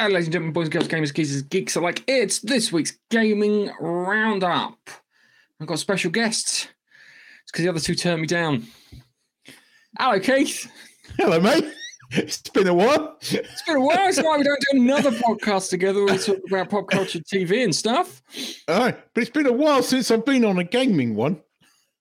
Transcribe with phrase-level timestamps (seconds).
[0.00, 2.02] Hello, ladies and gentlemen, boys and girls, gamers, geezers, geeks alike.
[2.06, 4.78] It's this week's gaming roundup.
[5.60, 6.68] I've got special guests.
[7.42, 8.64] It's because the other two turned me down.
[9.98, 10.72] Hello, Keith.
[11.18, 11.66] Hello, mate.
[12.12, 13.18] It's been a while.
[13.20, 14.08] It's been a while.
[14.08, 17.62] It's why we don't do another podcast together where we talk about pop culture, TV,
[17.62, 18.22] and stuff.
[18.68, 21.42] All right, but it's been a while since I've been on a gaming one.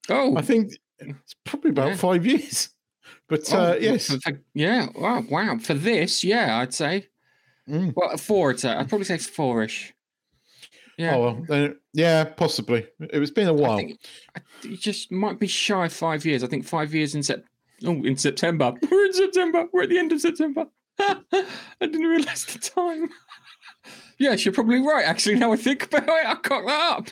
[0.10, 1.96] Oh, I think it's probably about Yeah.
[1.98, 2.70] five years.
[3.28, 4.88] But oh, uh, yes, for- for- yeah.
[4.96, 5.58] Wow, wow.
[5.58, 7.09] For this, yeah, I'd say.
[7.70, 7.94] Mm.
[7.96, 8.52] Well, four.
[8.52, 8.66] I'd.
[8.66, 9.94] I'd probably say four-ish.
[10.98, 11.16] Yeah.
[11.16, 12.86] oh well, yeah, possibly.
[13.00, 13.78] It was been a while.
[13.78, 14.00] think
[14.36, 16.44] I- you just might be shy of five years.
[16.44, 17.46] I think five years in Sep-
[17.86, 18.74] oh, in September.
[18.92, 19.66] We're in September.
[19.72, 20.66] We're at the end of September.
[21.00, 21.16] I
[21.80, 23.10] didn't realise the time.
[24.18, 25.06] yes, you're probably right.
[25.06, 27.08] Actually, now I think about it, I cocked that up.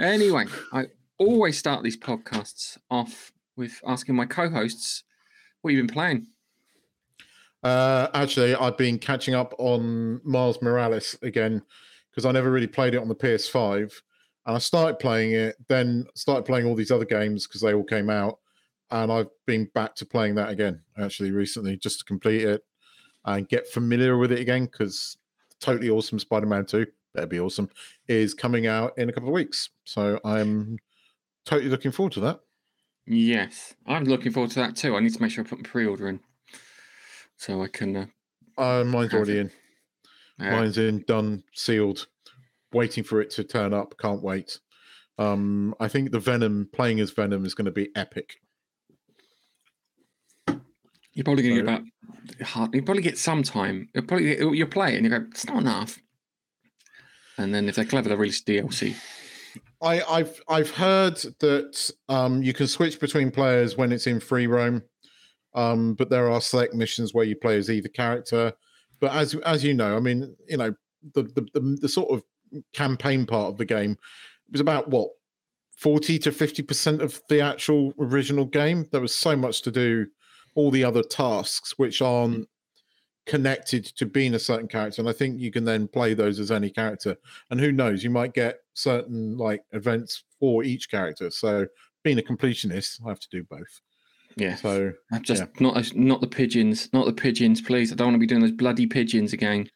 [0.00, 0.86] anyway, I
[1.18, 5.04] always start these podcasts off with asking my co-hosts
[5.62, 6.26] what you've been playing.
[7.66, 11.60] Uh, actually, I've been catching up on Miles Morales again
[12.08, 13.92] because I never really played it on the PS5.
[14.46, 17.82] And I started playing it, then started playing all these other games because they all
[17.82, 18.38] came out.
[18.92, 22.64] And I've been back to playing that again actually recently just to complete it
[23.24, 25.16] and get familiar with it again because
[25.58, 27.68] totally awesome Spider Man 2, better be awesome,
[28.06, 29.70] is coming out in a couple of weeks.
[29.82, 30.78] So I'm
[31.44, 32.38] totally looking forward to that.
[33.06, 34.94] Yes, I'm looking forward to that too.
[34.94, 36.20] I need to make sure I put my pre-order in
[37.38, 37.96] so I can.
[37.96, 38.06] Uh,
[38.58, 39.50] Uh, mine's already in.
[40.38, 42.06] Mine's in, done, sealed,
[42.72, 43.94] waiting for it to turn up.
[43.98, 44.58] Can't wait.
[45.18, 48.34] Um, I think the Venom playing as Venom is going to be epic.
[51.14, 51.74] You're probably going to get So-
[52.42, 52.74] about hard.
[52.74, 53.88] You probably get some time.
[53.94, 55.98] You'll probably get, you'll play it and you go, it's not enough.
[57.38, 58.94] And then if they're clever, they'll release DLC.
[59.82, 64.46] I, I've I've heard that um, you can switch between players when it's in free
[64.46, 64.82] roam,
[65.56, 68.52] um, but there are select missions where you play as either character.
[69.00, 70.74] But as as you know, I mean, you know,
[71.14, 72.22] the the, the, the sort of
[72.72, 73.96] campaign part of the game
[74.52, 75.10] was about what
[75.76, 78.86] forty to fifty percent of the actual original game.
[78.92, 80.06] There was so much to do,
[80.54, 82.48] all the other tasks which aren't
[83.26, 86.52] connected to being a certain character and i think you can then play those as
[86.52, 87.16] any character
[87.50, 91.66] and who knows you might get certain like events for each character so
[92.04, 93.80] being a completionist i have to do both
[94.36, 94.54] Yeah.
[94.56, 95.48] so I'm just yeah.
[95.60, 97.90] not not the pigeons, not the pigeons, please.
[97.92, 99.68] I don't want to be doing those bloody pigeons again.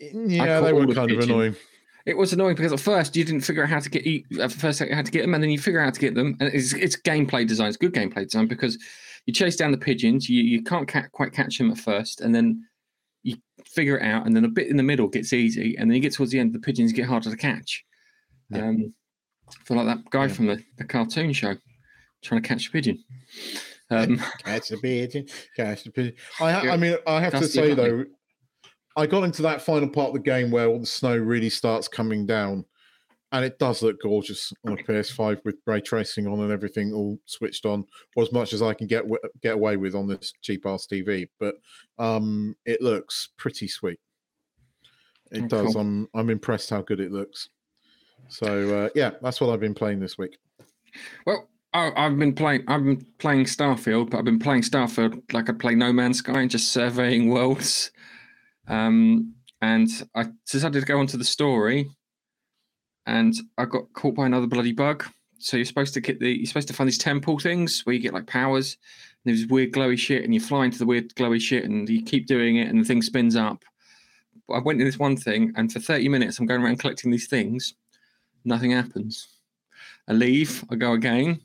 [0.00, 1.56] yeah they were the kind of annoying
[2.04, 4.26] It was annoying because at first you didn't figure out how to get eat.
[4.40, 6.14] At first, you had to get them, and then you figure out how to get
[6.14, 6.36] them.
[6.40, 7.68] And it's, it's gameplay design.
[7.68, 8.76] It's good gameplay design because
[9.26, 10.28] you chase down the pigeons.
[10.28, 12.64] You you can't ca- quite catch them at first, and then
[13.22, 15.94] you figure it out, and then a bit in the middle gets easy, and then
[15.94, 17.84] you get towards the end, the pigeons get harder to catch.
[18.50, 18.66] Yeah.
[18.66, 18.92] Um,
[19.48, 20.32] I feel like that guy Yeah.
[20.32, 21.54] from the, the cartoon show
[22.22, 23.02] trying to catch a pigeon.
[23.90, 26.14] Um, catch the pigeon catch the pigeon.
[26.40, 28.04] I, I mean i have to say though
[28.96, 31.88] i got into that final part of the game where all the snow really starts
[31.88, 32.64] coming down
[33.32, 37.18] and it does look gorgeous on a ps5 with ray tracing on and everything all
[37.26, 37.84] switched on
[38.16, 39.04] or as much as i can get
[39.42, 41.56] get away with on this cheap ass tv but
[41.98, 43.98] um it looks pretty sweet.
[45.32, 45.72] It Oh, does.
[45.72, 45.80] cool.
[45.82, 47.48] i'm i'm impressed how good it looks.
[48.28, 50.38] So uh, yeah that's what i've been playing this week.
[51.26, 52.64] Well, I, I've been playing.
[52.68, 56.40] I've been playing Starfield, but I've been playing Starfield like I play No Man's Sky
[56.40, 57.90] and just surveying worlds.
[58.68, 61.88] Um, and I decided to go onto the story,
[63.06, 65.04] and I got caught by another bloody bug.
[65.38, 68.00] So you're supposed to get the you're supposed to find these temple things where you
[68.00, 68.76] get like powers.
[69.24, 72.02] And there's weird glowy shit, and you fly into the weird glowy shit, and you
[72.02, 73.64] keep doing it, and the thing spins up.
[74.46, 77.10] But I went in this one thing, and for 30 minutes, I'm going around collecting
[77.10, 77.74] these things.
[78.44, 79.28] Nothing happens.
[80.08, 80.64] I leave.
[80.70, 81.40] I go again.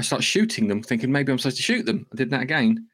[0.00, 2.06] I start shooting them, thinking maybe I'm supposed to shoot them.
[2.10, 2.86] I did that again.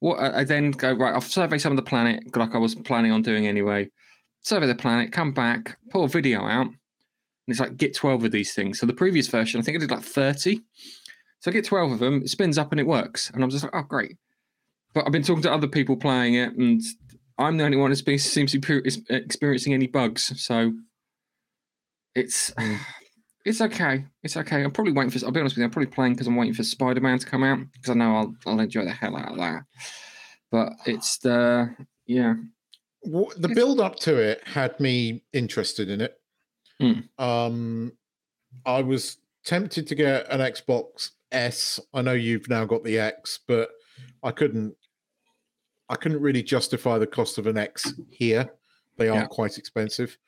[0.00, 1.12] What I then go right.
[1.12, 3.90] I'll survey some of the planet, like I was planning on doing anyway.
[4.40, 6.76] Survey the planet, come back, pull a video out, and
[7.48, 8.80] it's like get twelve of these things.
[8.80, 10.62] So the previous version, I think I did like thirty.
[11.40, 12.22] So I get twelve of them.
[12.22, 14.16] It spins up and it works, and I'm just like, oh great.
[14.94, 16.80] But I've been talking to other people playing it, and
[17.36, 20.42] I'm the only one who seems to be experiencing any bugs.
[20.42, 20.72] So
[22.14, 22.54] it's.
[23.46, 24.04] it's okay.
[24.24, 24.64] It's okay.
[24.64, 25.24] I'm probably waiting for.
[25.24, 25.64] I'll be honest with you.
[25.66, 28.16] I'm probably playing because I'm waiting for Spider Man to come out because I know
[28.16, 29.62] I'll I'll enjoy the hell out of that.
[30.50, 31.74] But it's the
[32.06, 32.34] yeah.
[33.04, 36.20] the build up to it had me interested in it.
[36.80, 37.24] Hmm.
[37.24, 37.92] Um,
[38.66, 41.78] I was tempted to get an Xbox S.
[41.94, 43.70] I know you've now got the X, but
[44.24, 44.74] I couldn't.
[45.88, 48.50] I couldn't really justify the cost of an X here.
[48.96, 49.26] They are Yeah.
[49.26, 50.18] quite expensive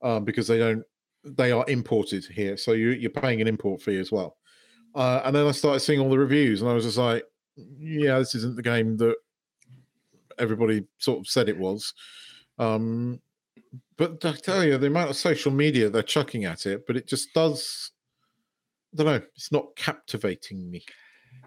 [0.00, 0.84] um, because they don't.
[1.24, 4.36] They are imported here, so you, you're paying an import fee as well.
[4.94, 7.24] Uh, and then I started seeing all the reviews, and I was just like,
[7.56, 9.16] "Yeah, this isn't the game that
[10.38, 11.94] everybody sort of said it was.
[12.58, 13.20] Um,
[13.96, 17.06] but I tell you, the amount of social media they're chucking at it, but it
[17.06, 17.92] just does.
[18.94, 19.26] I don't know.
[19.34, 20.84] It's not captivating me.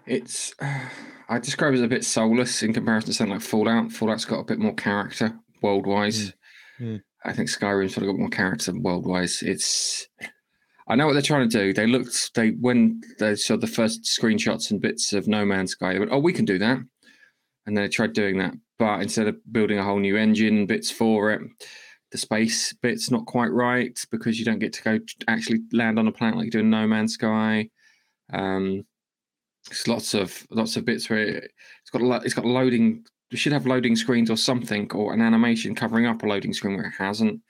[0.06, 0.88] It's uh,
[1.28, 3.90] I describe it as a bit soulless in comparison to something like Fallout.
[3.90, 6.32] Fallout's got a bit more character world wise.
[6.78, 6.96] Mm.
[6.96, 7.02] Mm.
[7.24, 9.42] I think Skyrim's sort of got more character world wise.
[9.42, 10.08] It's
[10.88, 11.72] I know what they're trying to do.
[11.72, 15.98] They looked they when they saw the first screenshots and bits of No Man's Sky,
[16.10, 16.78] Oh, we can do that.
[17.66, 18.54] And then they tried doing that.
[18.78, 21.42] But instead of building a whole new engine bits for it,
[22.10, 24.98] the space bit's not quite right because you don't get to go
[25.28, 27.68] actually land on a planet like you do in No Man's Sky.
[28.32, 28.84] Um,
[29.68, 33.04] there's lots of lots of bits where it, has got lo- it's got loading.
[33.32, 36.76] We should have loading screens or something or an animation covering up a loading screen
[36.76, 37.40] where it hasn't,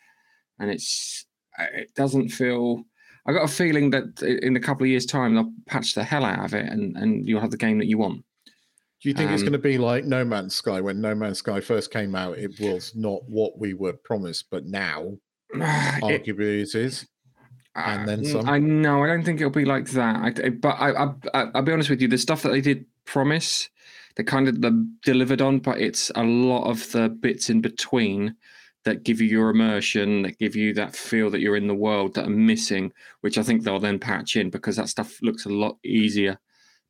[0.59, 1.27] and it's
[1.59, 2.85] it doesn't feel.
[3.27, 6.25] I got a feeling that in a couple of years' time they'll patch the hell
[6.25, 8.25] out of it, and and you'll have the game that you want.
[9.03, 10.81] Do you think Um, it's going to be like No Man's Sky?
[10.81, 14.65] When No Man's Sky first came out, it was not what we were promised, but
[14.65, 15.19] now,
[15.55, 17.07] arguably, it is.
[17.75, 18.49] and then Uh, some.
[18.49, 19.03] I know.
[19.03, 20.41] I don't think it'll be like that.
[20.45, 20.91] I, but I,
[21.35, 22.07] I, I'll be honest with you.
[22.09, 23.69] The stuff that they did promise,
[24.17, 28.35] they kind of the, delivered on, but it's a lot of the bits in between
[28.85, 32.15] that give you your immersion, that give you that feel that you're in the world
[32.15, 35.51] that are missing, which I think they'll then patch in because that stuff looks a
[35.51, 36.39] lot easier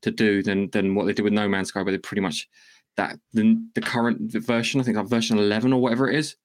[0.01, 2.49] to do than than what they did with No Man's Sky, where they pretty much
[2.97, 6.37] that the, the current version, I think like version 11 or whatever it is,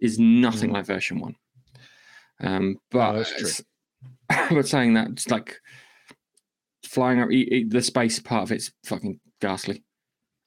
[0.00, 0.74] is nothing Mm.
[0.74, 1.36] like version one.
[2.40, 3.64] Um, but Oh, that's true.
[4.56, 5.60] but saying that, it's like
[6.84, 9.82] flying up the space part of it's fucking ghastly.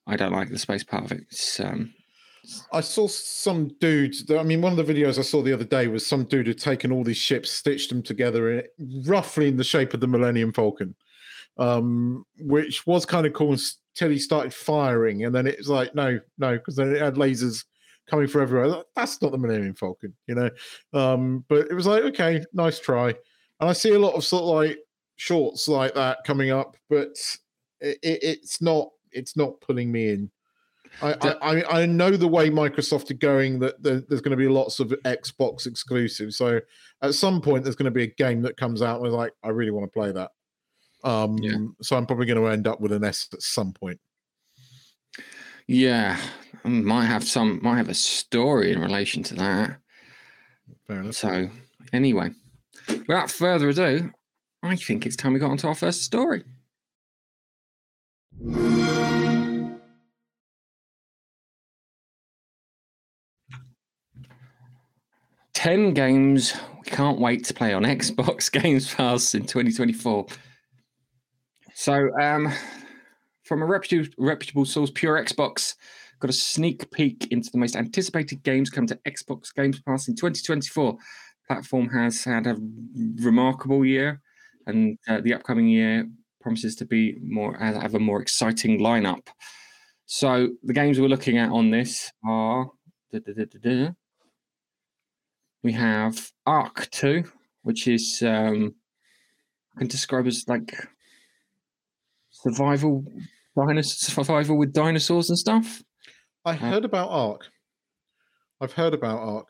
[0.08, 1.24] I don't like the space part of it.
[1.30, 1.94] It's um,
[2.72, 4.16] I saw some dude.
[4.32, 6.58] I mean, one of the videos I saw the other day was some dude had
[6.58, 10.52] taken all these ships, stitched them together in, roughly in the shape of the Millennium
[10.52, 10.94] Falcon,
[11.58, 13.56] um, which was kind of cool
[13.94, 17.16] until he started firing, and then it was like, no, no, because then it had
[17.16, 17.64] lasers
[18.10, 18.68] coming from everywhere.
[18.68, 20.50] Like, That's not the Millennium Falcon, you know.
[20.94, 23.10] Um, but it was like, okay, nice try.
[23.60, 24.80] And I see a lot of sort of like
[25.16, 27.16] shorts like that coming up, but
[27.80, 28.90] it, it, it's not.
[29.14, 30.32] It's not pulling me in.
[31.02, 34.80] I, I, I know the way Microsoft are going that there's going to be lots
[34.80, 36.38] of Xbox exclusives.
[36.38, 36.60] So
[37.02, 39.34] at some point, there's going to be a game that comes out and we're like,
[39.44, 40.32] I really want to play that.
[41.04, 41.58] Um, Yeah.
[41.82, 44.00] So I'm probably going to end up with an S at some point.
[45.68, 46.20] yeah,
[46.64, 49.78] I might have some, might have a story in relation to that.
[50.88, 51.16] Fair enough.
[51.16, 51.50] So
[51.92, 52.32] anyway,
[52.88, 54.12] without further ado,
[54.62, 56.44] I think it's time we got onto our first story.
[65.64, 70.26] Ten games we can't wait to play on Xbox Games Pass in 2024.
[71.74, 72.52] So, um,
[73.46, 75.76] from a reputable, reputable source, Pure Xbox
[76.20, 80.18] got a sneak peek into the most anticipated games come to Xbox Games Pass in
[80.18, 80.98] 2024.
[81.48, 82.58] Platform has had a
[83.22, 84.20] remarkable year,
[84.68, 86.06] and uh, the upcoming year
[86.42, 89.28] promises to be more uh, have a more exciting lineup.
[90.08, 92.70] So the games we're looking at on this are
[93.14, 93.92] da, da, da.
[95.64, 97.24] We have Ark Two,
[97.62, 98.76] which is um,
[99.76, 100.76] I can describe as like
[102.30, 103.06] survival
[103.56, 103.84] dinosaur
[104.24, 105.82] survival with dinosaurs and stuff.
[106.46, 107.48] I heard about Ark.
[108.60, 109.48] I've heard about Ark.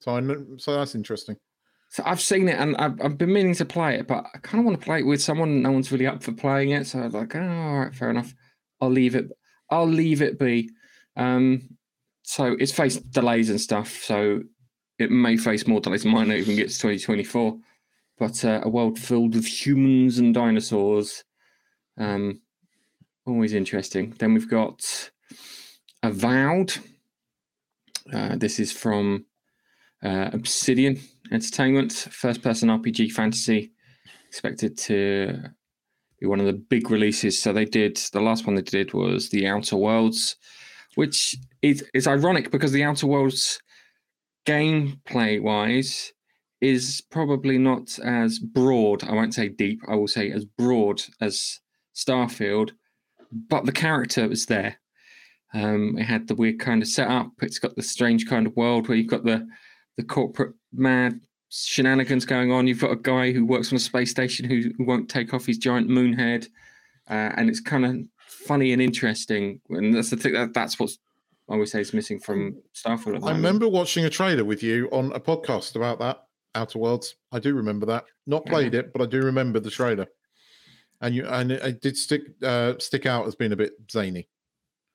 [0.00, 1.36] So I know, so that's interesting.
[1.90, 4.58] So I've seen it and I've, I've been meaning to play it, but I kind
[4.58, 5.62] of want to play it with someone.
[5.62, 8.10] No one's really up for playing it, so I was like, oh, all right, fair
[8.10, 8.34] enough.
[8.80, 9.30] I'll leave it.
[9.70, 10.70] I'll leave it be.
[11.16, 11.76] Um,
[12.22, 14.40] so it's faced delays and stuff, so
[14.98, 16.04] it may face more delays.
[16.04, 17.58] It might not even get to 2024.
[18.18, 21.24] But uh, a world filled with humans and dinosaurs,
[21.98, 22.40] um,
[23.26, 24.14] always interesting.
[24.18, 25.10] Then we've got
[26.02, 26.74] Avowed.
[28.12, 29.24] Uh, this is from
[30.02, 31.00] uh, Obsidian
[31.32, 33.72] Entertainment, first person RPG fantasy,
[34.28, 35.40] expected to
[36.20, 37.40] be one of the big releases.
[37.40, 40.36] So they did the last one they did was The Outer Worlds,
[40.94, 43.58] which is, is ironic because The Outer Worlds
[44.46, 46.12] gameplay wise
[46.60, 49.04] is probably not as broad.
[49.04, 51.60] I won't say deep, I will say as broad as
[51.94, 52.70] Starfield,
[53.48, 54.78] but the character was there.
[55.52, 57.30] Um, it had the weird kind of setup.
[57.42, 59.46] It's got the strange kind of world where you've got the
[59.96, 61.20] the corporate mad
[61.50, 62.66] shenanigans going on.
[62.66, 65.46] You've got a guy who works on a space station who, who won't take off
[65.46, 66.48] his giant moon head,
[67.08, 69.60] uh, and it's kind of funny and interesting.
[69.70, 70.90] And that's the thing that that's what
[71.48, 73.16] I always say is missing from Starfield.
[73.16, 76.24] At the I remember watching a trailer with you on a podcast about that
[76.54, 77.16] Outer Worlds.
[77.32, 78.04] I do remember that.
[78.26, 80.06] Not played it, but I do remember the trailer.
[81.00, 84.28] And you and it, did stick uh, stick out as being a bit zany.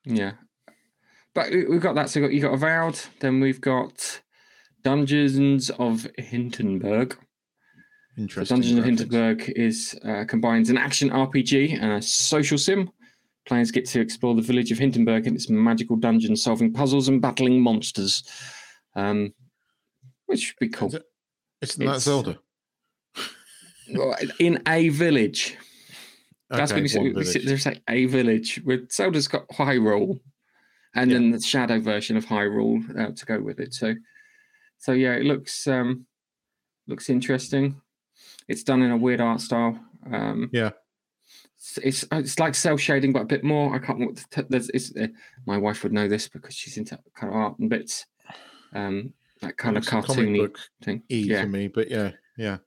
[0.06, 0.32] Yeah.
[1.36, 2.10] but we- we've got that.
[2.10, 4.22] So you got, Avowed, then we've got
[4.84, 7.12] Dungeons of Hinterberg.
[7.13, 7.18] So
[8.18, 8.56] Interesting.
[8.62, 8.86] Dungeons of.
[8.86, 12.89] Hinterberg is uh, combines an action RPG and a social sim.
[13.46, 17.22] Players get to explore the village of Hinterberg and its magical dungeons, solving puzzles and
[17.22, 18.24] battling monsters,
[18.96, 19.34] um,
[20.27, 20.89] which should be cool.
[20.89, 21.05] Is it-
[21.62, 22.39] Isn't that It's- Zelda?
[23.91, 25.58] Well, In a village.
[26.50, 27.46] That's Okay, what we We sit village.
[27.63, 28.62] there and say a village.
[28.63, 30.19] With Zelda's got Hyrule,
[30.96, 31.17] and Yeah.
[31.17, 33.74] then the shadow version of Hyrule uh, to go with it.
[33.74, 33.96] So,
[34.77, 36.05] so yeah, it looks um,
[36.88, 37.81] looks interesting.
[38.48, 39.79] It's done in a weird art style.
[40.12, 40.72] Um, Yeah.
[41.60, 43.75] It's it's, it's like cell shading, but a bit more.
[43.75, 44.18] I can't.
[44.32, 45.08] t- There's, it's, uh,
[45.46, 48.06] my wife would know this because she's into kind of art and bits.
[48.74, 51.04] Um, that kind of like comic cartoony thing.
[51.10, 52.58] E yeah, for me, but yeah, yeah.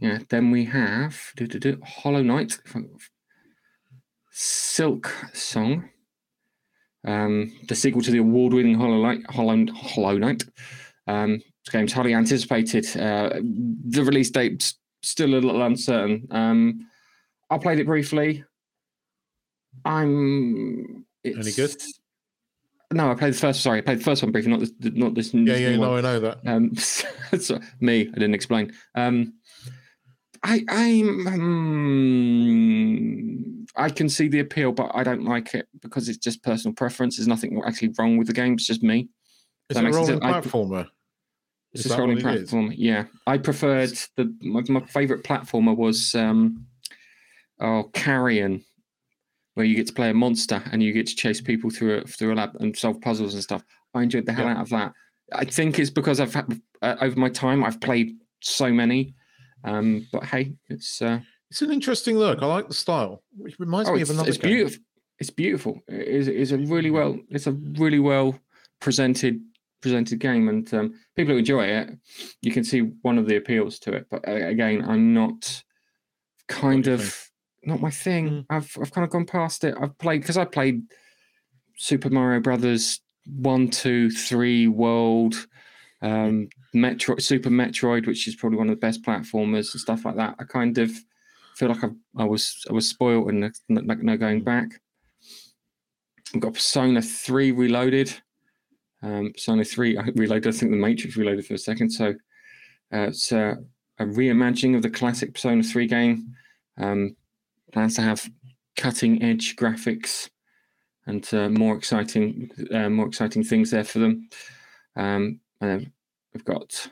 [0.00, 0.18] yeah.
[0.28, 2.58] Then we have do, do, do, Hollow Knight,
[4.30, 5.88] Silk Song,
[7.06, 9.20] um, the sequel to the award-winning Hollow Knight.
[9.30, 10.44] Hollow, Hollow Knight.
[11.06, 12.84] Um, this game's highly anticipated.
[12.96, 16.26] Uh, the release date's still a little uncertain.
[16.30, 16.86] Um,
[17.54, 18.44] I played it briefly.
[19.84, 21.06] I'm.
[21.24, 21.76] Any good?
[22.92, 23.62] No, I played the first.
[23.62, 24.72] Sorry, I played the first one briefly, not this.
[24.80, 25.32] Not this.
[25.32, 25.88] Yeah, this yeah, new one.
[25.88, 26.38] no, I know that.
[26.46, 28.72] Um, so, me, I didn't explain.
[28.94, 29.34] Um,
[30.42, 32.06] I, I'm, um,
[33.76, 37.16] I can see the appeal, but I don't like it because it's just personal preference.
[37.16, 38.54] There's nothing actually wrong with the game.
[38.54, 39.08] It's just me.
[39.70, 40.88] It's that a rolling I- platformer.
[41.72, 42.72] It's Is a scrolling platform.
[42.76, 46.66] Yeah, I preferred the my, my favorite platformer was um,
[47.60, 48.64] oh Carrion,
[49.54, 52.04] where you get to play a monster and you get to chase people through a,
[52.04, 53.62] through a lab and solve puzzles and stuff.
[53.94, 54.54] I enjoyed the hell Yeah.
[54.54, 54.92] out of that.
[55.32, 59.14] I think it's because I've had uh, over my time I've played so many.
[59.64, 61.20] Um, but hey, it's uh,
[61.50, 62.42] It's an interesting look.
[62.42, 64.50] I like the style, which reminds oh, me of another it's game.
[64.52, 64.82] beautiful.
[65.20, 65.80] It's beautiful.
[65.88, 68.38] It is it's a really well it's a really well
[68.80, 69.40] presented
[69.80, 71.96] presented game, and um, people who enjoy it,
[72.42, 74.06] you can see one of the appeals to it.
[74.10, 75.62] But uh, again, I'm not
[76.48, 77.30] kind of.
[77.66, 78.28] Not my thing.
[78.28, 78.46] Mm.
[78.50, 79.74] I've I've kind of gone past it.
[79.80, 80.82] I've played because I played
[81.76, 85.46] Super Mario Brothers one, two, three, World,
[86.02, 90.16] um, Metro, Super Metroid, which is probably one of the best platformers and stuff like
[90.16, 90.36] that.
[90.38, 90.90] I kind of
[91.56, 94.68] feel like I, I was I was spoiled and no, like no going back.
[96.34, 98.12] I've got Persona Three Reloaded.
[99.02, 100.54] Um, Persona Three I Reloaded.
[100.54, 101.90] I think the Matrix Reloaded for a second.
[101.90, 102.10] So
[102.92, 103.54] uh, it's uh,
[103.98, 106.34] a reimagining of the classic Persona Three game.
[106.76, 107.16] Um,
[107.74, 108.30] plans to have
[108.76, 110.30] cutting edge graphics
[111.06, 114.28] and uh, more exciting uh, more exciting things there for them.
[114.96, 115.90] Um, and
[116.32, 116.88] we've got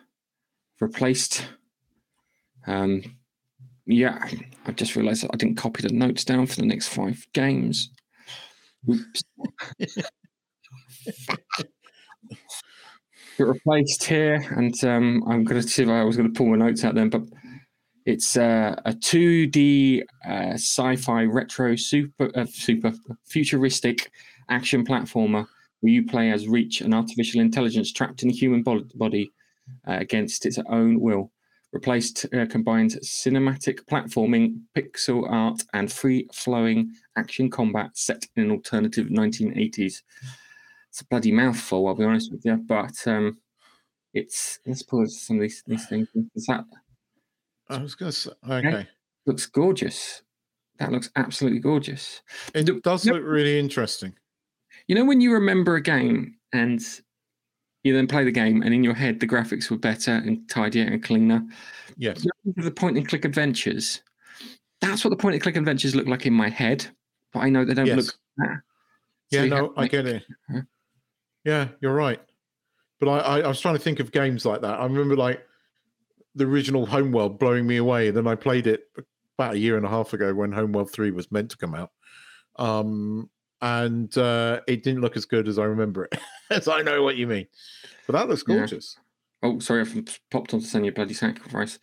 [0.81, 1.47] replaced.
[2.67, 3.03] Um,
[3.87, 4.25] yeah,
[4.67, 7.91] I just realised I didn't copy the notes down for the next five games.
[8.89, 9.23] Oops.
[13.39, 16.49] Got replaced here, and um, I'm going to see if I was going to pull
[16.49, 17.23] my notes out then, but
[18.05, 22.93] it's uh, a 2D uh, sci-fi retro super uh, super
[23.25, 24.11] futuristic
[24.49, 25.47] action platformer
[25.81, 29.33] where you play as Reach, an artificial intelligence trapped in a human body
[29.87, 31.33] uh, against its own will.
[31.73, 39.07] Replaced uh, combines cinematic platforming, pixel art, and free-flowing action combat set in an alternative
[39.07, 40.03] 1980s.
[40.91, 43.39] It's a bloody mouthful, I'll be honest with you, but um,
[44.13, 46.09] it's let's pull some of these these things.
[46.35, 46.65] Is that
[47.73, 48.87] I was going to say, okay.
[49.27, 50.23] looks gorgeous.
[50.79, 52.23] That looks absolutely gorgeous.
[52.55, 54.15] It Do- does no- look really interesting.
[54.89, 56.81] You know when you remember a game and
[57.85, 60.85] you then play the game and in your head the graphics were better and tidier
[60.87, 61.43] and cleaner.
[61.97, 62.25] Yes.
[62.25, 64.03] You know, the point and click adventures.
[64.81, 66.87] That's what the point and click adventures look like in my head,
[67.33, 67.97] but I know they don't Yes.
[67.97, 68.61] look like that.
[69.31, 70.25] Yeah, you no, I get it.
[70.51, 70.63] Huh?
[71.45, 72.21] Yeah, you're right.
[72.99, 74.81] But I, I, I was trying to think of games like that.
[74.81, 75.45] I remember like
[76.35, 78.11] the original Homeworld blowing me away.
[78.11, 78.83] Then I played it
[79.39, 81.91] about a year and a half ago when Homeworld 3 was meant to come out.
[82.57, 86.19] Um, and uh, it didn't look as good as I remember it.
[86.51, 87.47] as I know what you mean.
[88.07, 88.57] But that looks Yeah.
[88.57, 88.97] gorgeous.
[89.43, 91.79] Oh, sorry, I've popped on onto Senua Bloody Sacrifice.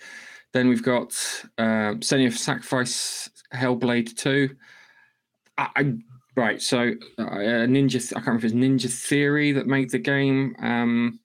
[0.53, 1.11] Then we've got
[1.57, 4.49] um, Senua Sacrifice Hellblade 2.
[5.57, 5.93] I, I
[6.35, 7.23] right, so uh,
[7.67, 10.55] Ninja, I can't remember if it's Ninja Theory that made the game.
[10.59, 11.19] Um,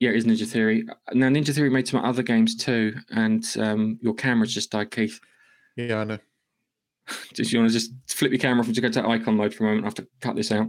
[0.00, 0.86] yeah, it is Ninja Theory.
[1.12, 5.20] Now, Ninja Theory made some other games too, and um, your camera's just died, Keith.
[5.76, 6.18] Yeah, I know.
[7.34, 9.54] Do you want to just flip your camera off and just go to icon mode
[9.54, 9.84] for a moment.
[9.84, 10.68] I have to cut this out.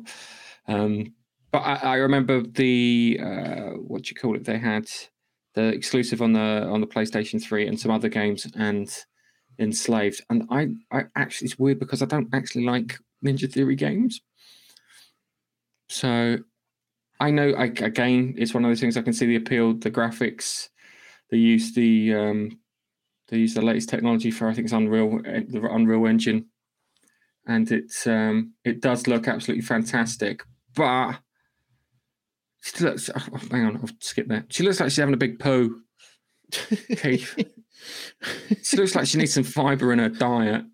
[0.68, 1.14] Um,
[1.52, 4.44] but I, I remember the uh, what do you call it?
[4.44, 4.88] They had
[5.54, 8.94] the exclusive on the on the PlayStation Three and some other games and
[9.60, 10.24] Enslaved.
[10.30, 14.22] And I, I actually it's weird because I don't actually like Ninja Theory games.
[15.90, 16.40] So
[17.22, 19.92] I know I, again, it's one of those things I can see the appeal, the
[19.92, 20.70] graphics.
[21.30, 22.60] They use the um,
[23.30, 26.48] they use the latest technology for I think it's Unreal eh, the Unreal Engine,
[27.46, 30.42] and it's um, it does look absolutely fantastic.
[30.76, 31.20] But
[32.62, 33.12] she looks.
[33.16, 34.52] Oh, hang on, I'll skip that.
[34.52, 35.82] She looks like she's having a big poo.
[36.52, 37.38] Keith.
[38.64, 40.66] she looks like she needs some fiber in her diet.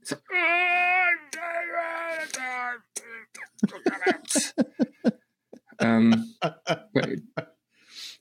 [5.80, 7.10] um, but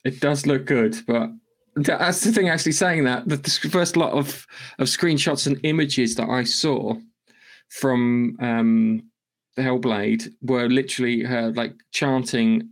[0.05, 1.31] it, does look good, but
[1.77, 2.49] that's the thing.
[2.49, 4.47] Actually, saying that the, the first lot of
[4.79, 6.95] of screenshots and images that I saw
[7.69, 9.03] from um,
[9.57, 12.71] the Hellblade were literally her like chanting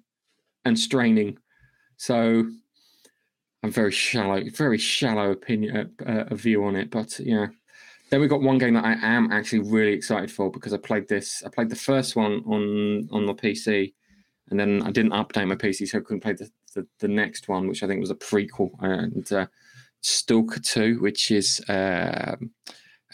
[0.64, 1.38] and straining.
[1.96, 2.46] So
[3.62, 6.90] I'm very shallow, very shallow opinion, uh, a view on it.
[6.90, 7.46] But yeah,
[8.10, 11.08] then we got one game that I am actually really excited for because I played
[11.08, 11.42] this.
[11.44, 13.94] I played the first one on on the PC,
[14.50, 17.48] and then I didn't update my PC, so I couldn't play the the, the next
[17.48, 19.46] one, which I think was a prequel, and uh,
[20.00, 22.36] Stalker Two, which is uh,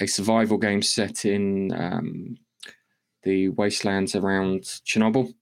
[0.01, 2.37] a survival game set in um,
[3.23, 5.33] the wastelands around Chernobyl.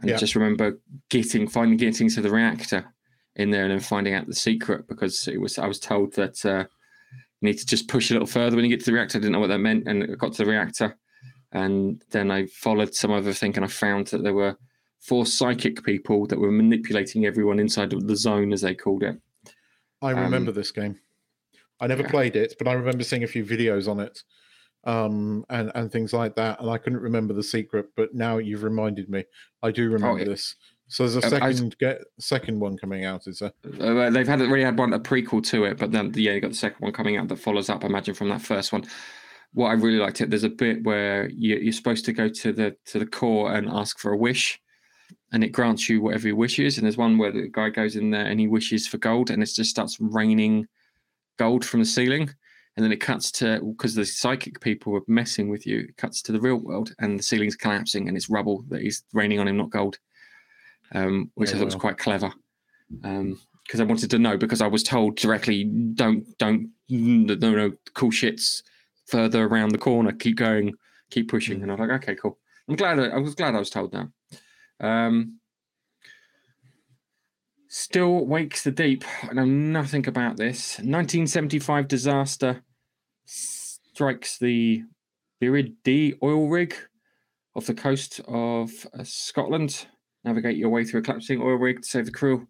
[0.00, 0.16] And yeah.
[0.16, 2.92] just remember getting finally getting to the reactor
[3.36, 6.44] in there and then finding out the secret because it was I was told that
[6.44, 6.64] uh,
[7.40, 9.18] you need to just push a little further when you get to the reactor.
[9.18, 10.96] I didn't know what that meant, and I got to the reactor,
[11.52, 14.56] and then I followed some other thing, and I found that there were
[15.02, 19.20] four psychic people that were manipulating everyone inside of the zone, as they called it.
[20.00, 20.98] I remember um, this game.
[21.80, 22.10] I never yeah.
[22.10, 24.22] played it, but I remember seeing a few videos on it,
[24.84, 26.60] um, and and things like that.
[26.60, 29.24] And I couldn't remember the secret, but now you've reminded me.
[29.62, 30.24] I do oh, remember oh, yeah.
[30.24, 30.54] this.
[30.88, 33.52] So there's a second was, get second one coming out, is there?
[33.80, 36.50] Uh, they've had already had one a prequel to it, but then yeah, you got
[36.50, 37.82] the second one coming out that follows up.
[37.82, 38.84] I imagine from that first one.
[39.54, 42.52] What I really liked it, there's a bit where you, you're supposed to go to
[42.52, 44.60] the to the core and ask for a wish,
[45.32, 46.78] and it grants you whatever your wish is.
[46.78, 49.42] And there's one where the guy goes in there and he wishes for gold, and
[49.42, 50.66] it just starts raining
[51.38, 52.30] gold from the ceiling.
[52.76, 55.80] And then it cuts to because the psychic people were messing with you.
[55.80, 59.02] It cuts to the real world, and the ceiling's collapsing, and it's rubble that is
[59.12, 59.98] raining on him, not gold
[60.94, 61.76] um, which Very I thought well.
[61.76, 62.32] was quite clever.
[62.90, 67.72] because um, I wanted to know because I was told directly, don't don't no no
[67.94, 68.62] cool shits
[69.06, 70.12] further around the corner.
[70.12, 70.74] Keep going,
[71.10, 71.60] keep pushing.
[71.60, 71.62] Mm.
[71.62, 72.38] And I was like, okay, cool.
[72.68, 74.08] I'm glad I, I was glad I was told that.
[74.82, 75.38] Um,
[77.68, 79.04] still wakes the deep.
[79.22, 80.76] I know nothing about this.
[80.78, 82.62] 1975 disaster
[83.24, 84.82] strikes the
[85.40, 86.74] Beira D oil rig
[87.54, 89.86] off the coast of uh, Scotland
[90.24, 92.46] navigate your way through a collapsing oil rig to save the crew,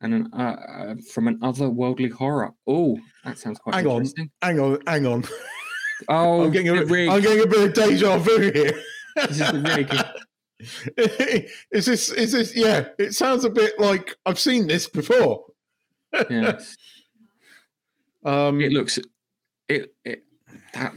[0.00, 2.52] and an, uh, uh, from an otherworldly horror.
[2.66, 4.30] Oh, that sounds quite hang interesting.
[4.42, 5.24] On, hang on, hang on.
[6.08, 8.80] Oh, I'm getting, a, I'm getting a bit of deja vu here.
[9.16, 9.92] This is the rig.
[10.96, 12.10] is this?
[12.10, 12.56] Is this?
[12.56, 15.44] Yeah, it sounds a bit like I've seen this before.
[16.30, 16.58] yeah.
[18.24, 18.98] Um, it looks.
[19.68, 19.94] It.
[20.04, 20.24] It.
[20.74, 20.94] That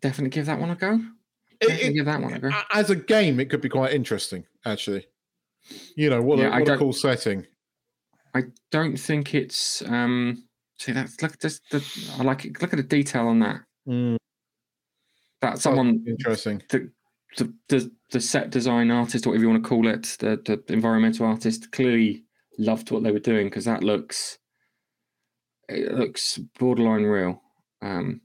[0.00, 1.00] definitely give that one a go.
[1.60, 2.50] Definitely it, give that one a go.
[2.72, 5.06] As a game, it could be quite interesting, actually.
[5.96, 6.38] You know what?
[6.38, 7.46] Yeah, a, what a cool setting.
[8.34, 9.82] I don't think it's.
[9.82, 10.44] um
[10.78, 11.84] See that's look just the.
[12.18, 12.60] I like it.
[12.60, 13.60] Look at the detail on that.
[13.88, 14.16] Mm.
[15.40, 16.62] That someone interesting.
[16.68, 16.90] The,
[17.36, 21.26] the, the the set design artist, whatever you want to call it, the the environmental
[21.26, 22.24] artist, clearly
[22.58, 24.38] loved what they were doing because that looks.
[25.68, 27.42] It looks borderline real.
[27.80, 28.20] Um,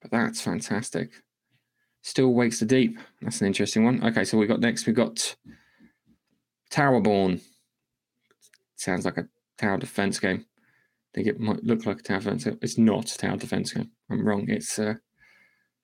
[0.00, 1.10] but that's fantastic.
[2.02, 2.98] Still wakes the deep.
[3.20, 4.04] That's an interesting one.
[4.04, 4.86] Okay, so we got next.
[4.86, 5.34] We got
[6.70, 7.42] Towerborn.
[8.76, 10.44] Sounds like a tower defense game.
[10.46, 12.46] I think it might look like a tower defense.
[12.62, 13.90] It's not a tower defense game.
[14.10, 14.44] I'm wrong.
[14.48, 15.00] It's a,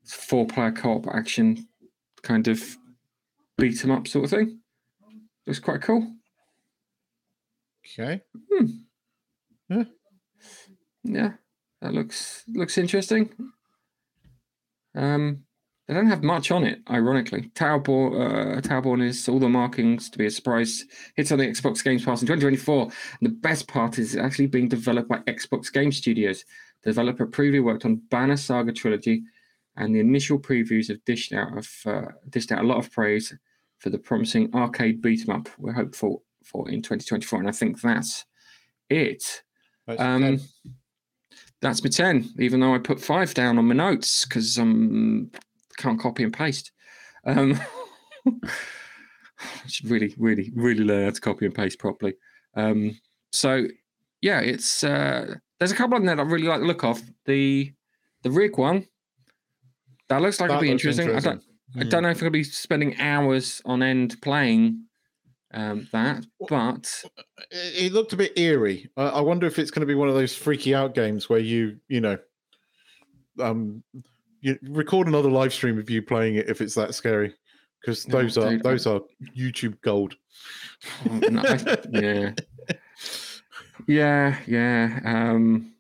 [0.02, 1.66] it's a four player co op action
[2.22, 2.76] kind of
[3.58, 4.60] beat 'em up sort of thing.
[5.46, 6.14] Looks quite cool.
[7.86, 8.22] Okay.
[8.50, 8.66] Hmm.
[9.68, 9.84] Yeah.
[11.04, 11.32] Yeah.
[11.80, 13.30] That looks looks interesting.
[14.94, 15.44] Um
[15.88, 17.50] they don't have much on it, ironically.
[17.56, 18.14] Towerborn,
[18.56, 20.84] uh, Towerborn is all the markings to be a surprise.
[21.16, 22.84] Hits on the Xbox Games Pass in 2024.
[22.84, 26.44] And the best part is it's actually being developed by Xbox Game Studios.
[26.84, 29.24] The developer previously worked on Banner Saga Trilogy,
[29.76, 33.34] and the initial previews have dished out of uh, dished out a lot of praise
[33.78, 37.40] for the promising arcade beat 'em up we're hopeful for in 2024.
[37.40, 38.24] And I think that's
[38.90, 39.42] it.
[39.86, 40.40] That's um,
[41.60, 45.30] that's my 10, even though I put five down on my notes because I'm
[45.78, 46.72] can't copy and paste.
[47.24, 47.58] Um,
[48.26, 52.14] I should really, really, really learn how to copy and paste properly.
[52.54, 52.98] Um,
[53.32, 53.66] so
[54.20, 57.00] yeah, it's uh, there's a couple of them that I really like the look of.
[57.26, 57.72] The
[58.22, 58.86] the rig one
[60.12, 61.08] that looks like that it'll be interesting.
[61.08, 61.30] interesting.
[61.30, 64.84] I don't I don't know if I'm gonna be spending hours on end playing
[65.54, 67.04] um, that, but
[67.50, 68.90] It, it looked a bit eerie.
[68.96, 71.40] I, I wonder if it's going to be one of those freaky out games where
[71.40, 72.16] you, you know,
[73.38, 73.82] um,
[74.40, 77.34] you record another live stream of you playing it if it's that scary,
[77.80, 79.00] because No, those are dude, those are
[79.36, 80.16] YouTube gold.
[81.10, 82.32] oh, no, I- yeah,
[83.86, 85.00] yeah, yeah.
[85.04, 85.71] Um,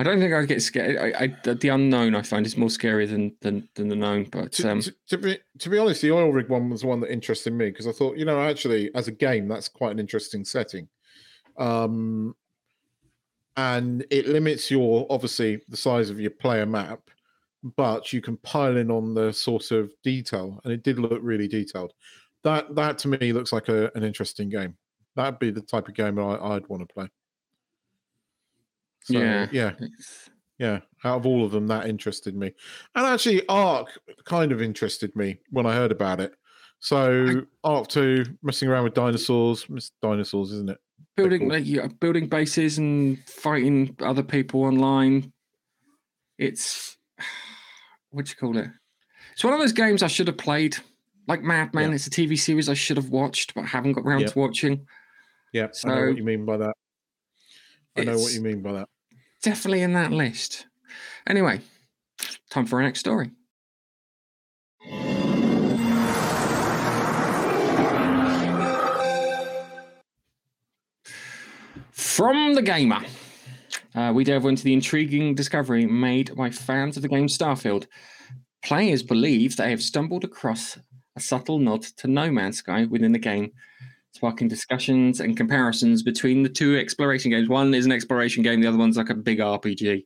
[0.00, 0.96] I don't think I'd get scared.
[0.96, 4.24] I, I, the- the unknown I find is more scary than than, than the known.
[4.24, 6.86] But To, um, to, to be to be honest, the oil rig one was the
[6.86, 9.92] one that interested me because I thought, you know, actually as a game, that's quite
[9.92, 10.88] an interesting setting.
[11.58, 12.34] Um,
[13.58, 17.00] and it limits your obviously the size of your player map,
[17.76, 21.46] but you can pile in on the sort of detail, and it did look really
[21.48, 21.92] detailed.
[22.42, 24.78] That that to me looks like a, an interesting game.
[25.14, 27.08] That'd be the type of game I, I'd want to play.
[29.10, 29.48] So, Yeah.
[29.52, 29.72] yeah,
[30.58, 32.52] yeah, out of all of them, that interested me.
[32.94, 33.88] And actually, Ark
[34.24, 36.34] kind of interested me when I heard about it.
[36.80, 40.78] So, Ark 2, messing around with dinosaurs, it's dinosaurs, isn't it?
[41.16, 45.30] building like, yeah, building bases and fighting other people online.
[46.38, 46.96] It's
[48.10, 48.70] what do you call it?
[49.32, 50.76] It's one of those games I should have played,
[51.26, 51.90] like Mad Men.
[51.90, 51.94] Yeah.
[51.96, 54.32] It's a TV series I should have watched, but haven't got around Yep.
[54.32, 54.86] to watching.
[55.52, 56.74] Yeah, I know what you mean by that.
[57.96, 58.88] I know what you mean by that.
[59.42, 60.66] Definitely in that list.
[61.26, 61.60] Anyway,
[62.50, 63.30] time for our next story.
[72.20, 73.00] From the gamer,
[73.94, 77.86] uh, we delve into the intriguing discovery made by fans of the game Starfield.
[78.62, 80.78] Players believe they have stumbled across
[81.16, 83.52] a subtle nod to No Man's Sky within the game,
[84.12, 87.48] sparking discussions and comparisons between the two exploration games.
[87.48, 90.04] One is an exploration game, the other one's like a big RPG.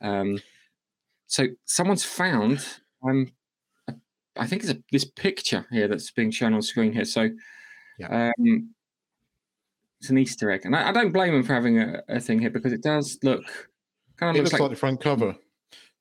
[0.00, 0.40] Um,
[1.28, 2.66] so someone's found,
[3.06, 3.32] um,
[4.36, 7.04] I think it's a, this picture here that's being shown on screen here.
[7.04, 7.30] So,
[8.08, 8.74] um,
[10.00, 12.40] it's an Easter egg, and I, I don't blame them for having a, a thing
[12.40, 13.44] here because it does look
[14.16, 15.36] kind of looks looks like, the front cover.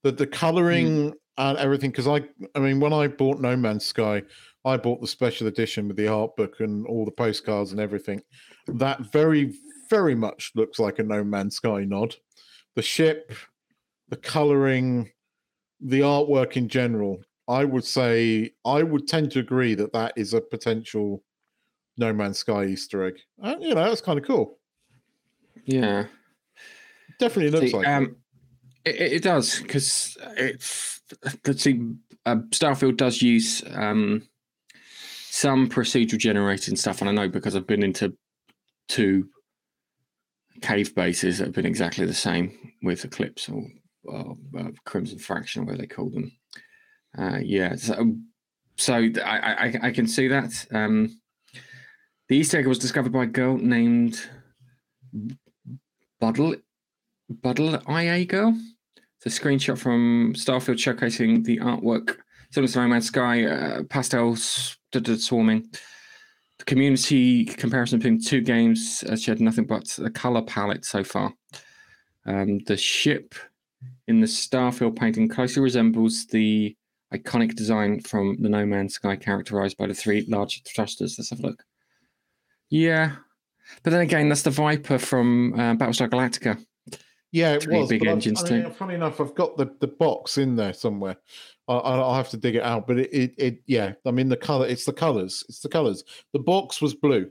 [0.01, 1.91] The the coloring and everything.
[1.91, 2.21] Because I,
[2.55, 4.23] I mean, when I bought No Man's Sky,
[4.65, 8.21] I bought the special edition with the art book and all the postcards and everything.
[8.67, 9.53] That very,
[9.89, 12.15] very much looks like a No Man's Sky nod.
[12.75, 13.33] The ship,
[14.09, 15.09] the coloring,
[15.79, 17.19] the artwork in general.
[17.47, 21.23] I would say I would tend to agree that that is a potential
[21.97, 23.15] No Man's Sky Easter egg.
[23.43, 24.59] Uh, you know, that's kind of cool.
[25.65, 26.05] yeah.
[27.19, 27.87] Definitely looks See, like.
[27.87, 27.89] it.
[27.89, 28.15] um,
[28.85, 31.01] it, it it does because it's
[31.45, 31.81] let's see,
[32.25, 34.27] uh, Starfield does use um,
[35.41, 38.15] some procedural generating stuff, and I know because I've been into
[38.87, 39.27] two
[40.61, 43.63] cave bases that have been exactly the same with Eclipse or,
[44.03, 46.31] or uh, Crimson Fraction, where they call them.
[47.17, 48.15] Uh, yeah, so,
[48.77, 50.63] so I, I I can see that.
[50.71, 51.19] Um,
[52.29, 54.21] the Easter egg was discovered by a girl named
[56.19, 56.55] Buddle
[57.29, 58.55] Buddle IA girl.
[59.17, 62.17] It's a screenshot from Starfield showcasing the artwork.
[62.51, 65.69] Similar to No Man's Sky, uh, pastels, swarming.
[66.59, 71.33] The community comparison between two games has shared nothing but a color palette so far.
[72.25, 73.33] Um, the ship
[74.07, 76.75] in the Starfield painting closely resembles the
[77.13, 81.17] iconic design from the No Man's Sky, characterized by the three large thrusters.
[81.17, 81.63] Let's have a look.
[82.69, 83.15] Yeah,
[83.83, 86.63] but then again, that's the Viper from uh, Battlestar Galactica.
[87.31, 87.89] Yeah, it Three was.
[87.89, 88.69] big but engines I mean, too.
[88.71, 91.15] Funny enough, I've got the, the box in there somewhere.
[91.79, 93.93] I, I- I'll have to dig it out, but it, it, it, yeah.
[94.05, 94.67] I mean, the color.
[94.67, 95.43] It's the colors.
[95.49, 96.03] It's the colors.
[96.33, 97.29] The box was blue,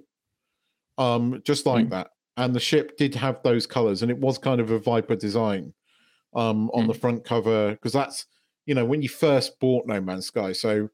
[0.99, 1.91] um, just like Mm.
[1.91, 5.17] that, and the ship did have those colors, and it was kind of a Viper
[5.17, 5.73] design,
[6.35, 8.27] um, on the front cover because that's
[8.67, 10.53] you know when you first bought No Man's Sky.
[10.53, 10.89] So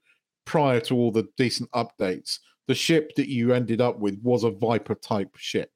[0.44, 4.50] prior to all the decent updates, the ship that you ended up with was a
[4.50, 5.70] Viper type ship.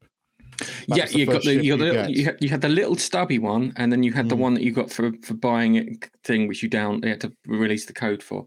[0.88, 3.38] Yeah, you got the you, got you the, you, had, you had the little stubby
[3.38, 4.40] one, and then you had the Mm.
[4.40, 7.32] one that you got for for buying it thing, which you down you had to
[7.46, 8.46] release the code for.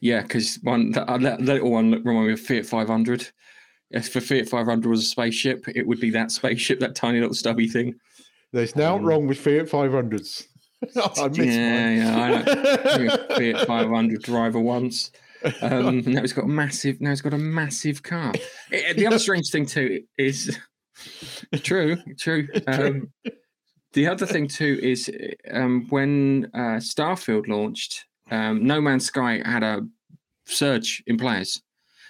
[0.00, 3.30] Yeah, because one that, uh, that little one reminded me of Fiat 500.
[3.90, 7.34] If for Fiat 500 was a spaceship, it would be that spaceship, that tiny little
[7.34, 7.94] stubby thing.
[8.52, 10.46] There's now Um, wrong with Fiat 500s.
[10.96, 13.26] I miss yeah, yeah, I know.
[13.36, 15.10] Fiat 500 driver once.
[15.62, 17.00] Um, now it's got a massive.
[17.00, 18.32] Now it's got a massive car.
[18.72, 20.58] Eh, the other strange thing too is
[21.62, 22.48] true, true.
[22.66, 23.12] Um,
[23.92, 25.10] the other thing too is
[25.50, 29.82] um, when uh, Starfield launched, um, No Man's Sky had a
[30.46, 31.62] surge in players.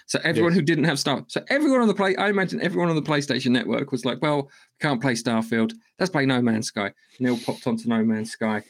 [0.07, 0.59] So everyone Yes.
[0.59, 3.49] who didn't have Star, so everyone on the play, I imagine everyone on the PlayStation
[3.49, 5.73] Network was like, "Well, can't play Starfield.
[5.99, 6.93] Let's play No Man's Sky."
[7.27, 8.61] All popped onto No Man's Sky.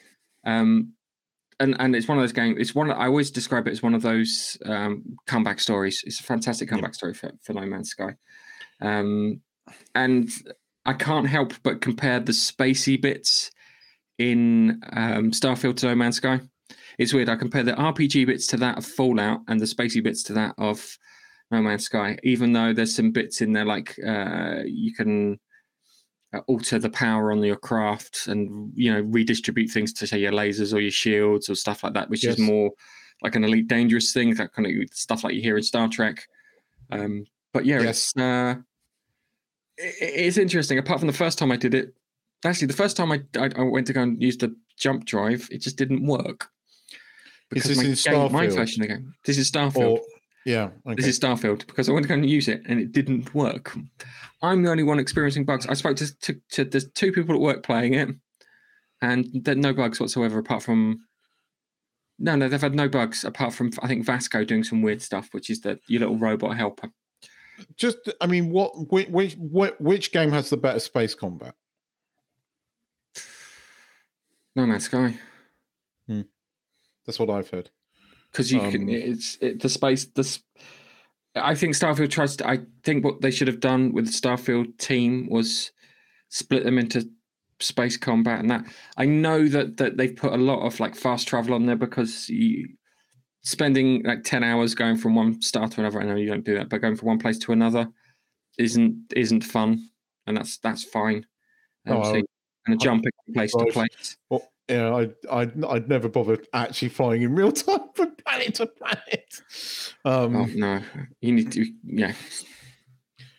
[0.46, 0.94] Um,
[1.60, 2.56] and and it's one of those games.
[2.60, 6.04] It's one I always describe it as one of those um, comeback stories.
[6.06, 8.16] It's a fantastic comeback story for, for No Man's Sky,
[8.82, 9.42] um,
[9.94, 10.30] and
[10.86, 13.52] I can't help but compare the spacey bits
[14.18, 16.40] in um, Starfield to No Man's Sky.
[16.98, 17.30] It's weird.
[17.30, 20.56] I compare the RPG bits to that of Fallout and the spacey bits to that
[20.58, 20.98] of
[21.52, 22.18] No Man's Sky.
[22.24, 25.38] Even though there's some bits in there like uh, you can
[26.34, 30.32] uh, alter the power on your craft and you know redistribute things to say your
[30.32, 32.36] lasers or your shields or stuff like that, which Yes.
[32.36, 32.72] is more
[33.22, 36.26] like an elite dangerous thing, that kind of stuff like you hear in Star Trek.
[36.92, 38.12] Um, but yeah, Yes.
[38.16, 38.56] it's uh,
[39.78, 40.78] it's interesting.
[40.78, 41.94] Apart from the first time I did it,
[42.44, 45.48] actually the first time I, I I went to go and use the jump drive,
[45.52, 46.50] it just didn't work.
[47.54, 50.00] Is Because this my, in game, my version of the game, this is Starfield.
[50.00, 50.02] Or
[50.46, 50.96] yeah, okay.
[50.96, 53.76] This is Starfield because I went to go and use it and it didn't work.
[54.42, 55.66] I'm the only one experiencing bugs.
[55.68, 58.10] I spoke to, to, to there's two people at work playing it,
[59.02, 61.02] and there no bugs whatsoever apart from.
[62.18, 65.30] No, no, they've had no bugs apart from I think Vasco doing some weird stuff,
[65.32, 66.90] which is the your little robot helper.
[67.78, 71.56] Just I mean, what which, which which game has the better space combat?
[74.56, 75.18] No Man's Sky,
[77.06, 77.70] That's what I've heard.
[78.32, 78.90] because you Um, can.
[78.90, 80.06] It's it, the space.
[80.06, 80.40] This.
[81.36, 82.48] I think Starfield tries to.
[82.48, 85.72] I think what they should have done with the Starfield team was
[86.30, 87.10] split them into
[87.60, 88.66] space combat and that.
[88.98, 92.30] I know that that they've put a lot of like fast travel on there because
[92.30, 92.70] you
[93.46, 96.02] spending like ten hours going from one star to another.
[96.02, 97.88] I know you don't do that, but going from one place to another
[98.58, 99.90] isn't isn't fun,
[100.28, 101.26] and that's that's fine.
[101.88, 102.26] Oh, Um, so you
[102.66, 104.18] kind of jumping from place to place.
[104.30, 105.10] Well, yeah, I
[105.42, 109.42] I'd, I'd never bothered actually flying in real time from planet to planet.
[110.04, 110.82] Um, Oh no,
[111.22, 112.14] you need to yeah.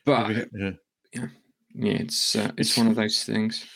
[0.04, 0.78] But maybe-
[1.12, 1.26] yeah.
[1.74, 3.66] yeah, it's uh, it's one of those things.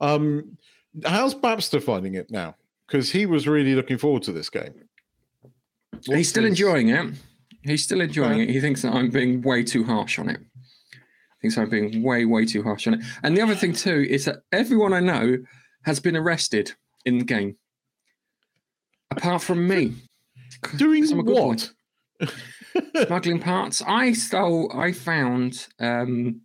[0.00, 0.56] Um,
[1.04, 2.54] how's Babster finding it now?
[2.86, 4.74] Because he was really looking forward to this game.
[6.06, 7.14] He's still his- enjoying it.
[7.62, 8.50] He's still enjoying it.
[8.50, 10.38] He thinks that I'm being way too harsh on it.
[10.90, 13.00] He thinks I'm being way, way too harsh on it.
[13.22, 15.38] And the other thing too is that everyone I know
[15.84, 16.72] has been arrested
[17.06, 17.56] in the game,
[19.10, 19.94] apart from me.
[20.76, 21.72] Doing I'm a good what?
[23.06, 23.82] Smuggling parts.
[23.86, 24.70] I stole.
[24.74, 25.66] I found.
[25.80, 26.42] Um,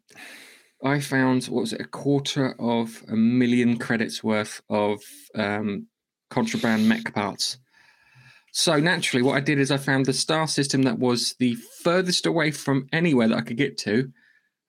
[0.84, 1.82] I found what was it?
[1.82, 5.02] A quarter of a million credits worth of
[5.36, 5.88] um,
[6.30, 7.58] contraband mech parts.
[8.52, 12.26] So naturally, what I did is I found the star system that was the furthest
[12.26, 14.12] away from anywhere that I could get to.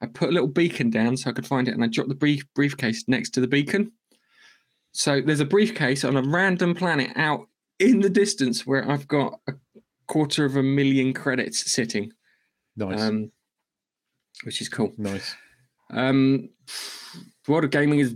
[0.03, 2.15] I put a little beacon down so I could find it, and I dropped the
[2.15, 3.93] brief briefcase next to the beacon.
[4.93, 7.47] So there's a briefcase on a random planet out
[7.79, 9.53] in the distance where I've got a
[10.07, 12.13] quarter of a million credits sitting,
[12.77, 13.31] nice, um,
[14.45, 14.93] which is cool.
[14.99, 15.35] nice.
[15.91, 16.51] Um,
[17.45, 18.15] the world of gaming is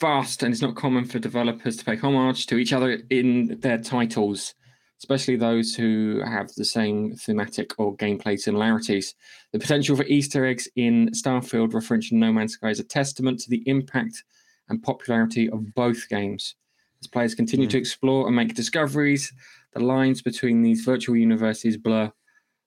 [0.00, 3.78] vast and it's not common for developers to pay homage to each other in their
[3.78, 4.54] titles,
[4.98, 9.14] especially those who have the same thematic or gameplay similarities.
[9.52, 13.50] The potential for Easter eggs in Starfield, referencing No Man's Sky, is a testament to
[13.50, 14.24] the impact
[14.68, 16.56] and popularity of both games.
[17.00, 17.70] As players continue Mm.
[17.70, 19.32] to explore and make discoveries,
[19.72, 22.10] the lines between these virtual universes blur,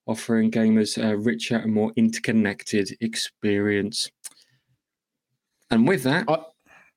[0.06, 4.08] offering gamers a richer and more interconnected experience.
[5.70, 6.44] And with that, I,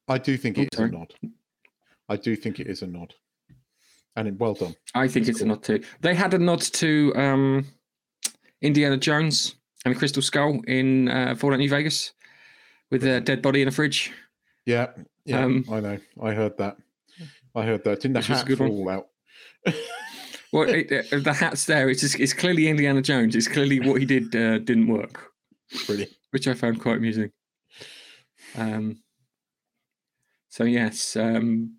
[0.08, 1.14] I do think Oh, it is a nod.
[2.10, 3.14] I do think it is a nod,
[4.16, 4.76] and it, well done.
[4.96, 5.82] I think That's it's a nod to.
[6.02, 7.66] They had a nod to um,
[8.62, 12.14] Indiana Jones and the Crystal Skull in uh, Fallout New Vegas
[12.92, 14.12] with a dead body in a fridge.
[14.66, 14.92] Yeah,
[15.26, 15.98] yeah, Um, I know.
[16.22, 16.78] I heard that.
[17.56, 18.02] I heard that.
[18.02, 18.90] Didn't the hat good one.
[18.90, 19.08] out?
[20.54, 21.90] Well, it, uh, the hat's there.
[21.90, 23.36] It's just, it's clearly Indiana Jones.
[23.36, 25.32] It's clearly what he did uh, didn't work,
[25.88, 26.12] Brilliant.
[26.30, 27.32] which I found quite amusing.
[28.56, 29.02] Um,
[30.50, 31.74] so yes, um,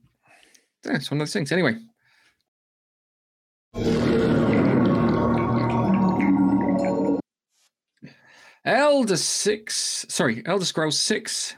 [0.83, 1.53] that's one of those things.
[1.53, 1.77] Anyway,
[8.65, 11.57] Elder Six, sorry, Elder Scrolls Six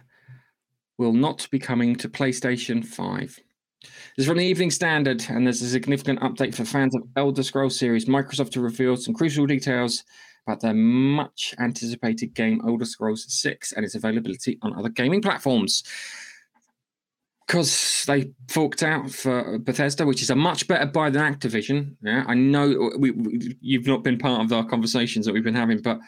[0.97, 3.39] will not be coming to PlayStation Five.
[3.83, 7.43] This is from the Evening Standard, and there's a significant update for fans of Elder
[7.43, 8.07] Scrolls series.
[8.07, 10.03] Microsoft have revealed some crucial details
[10.47, 15.83] about their much anticipated game Elder Scrolls 6 and its availability on other gaming platforms.
[17.47, 21.97] Because they forked out for Bethesda, which is a much better buy than Activision.
[22.03, 25.55] Yeah, I know we, we, you've not been part of our conversations that we've been
[25.55, 26.01] having, but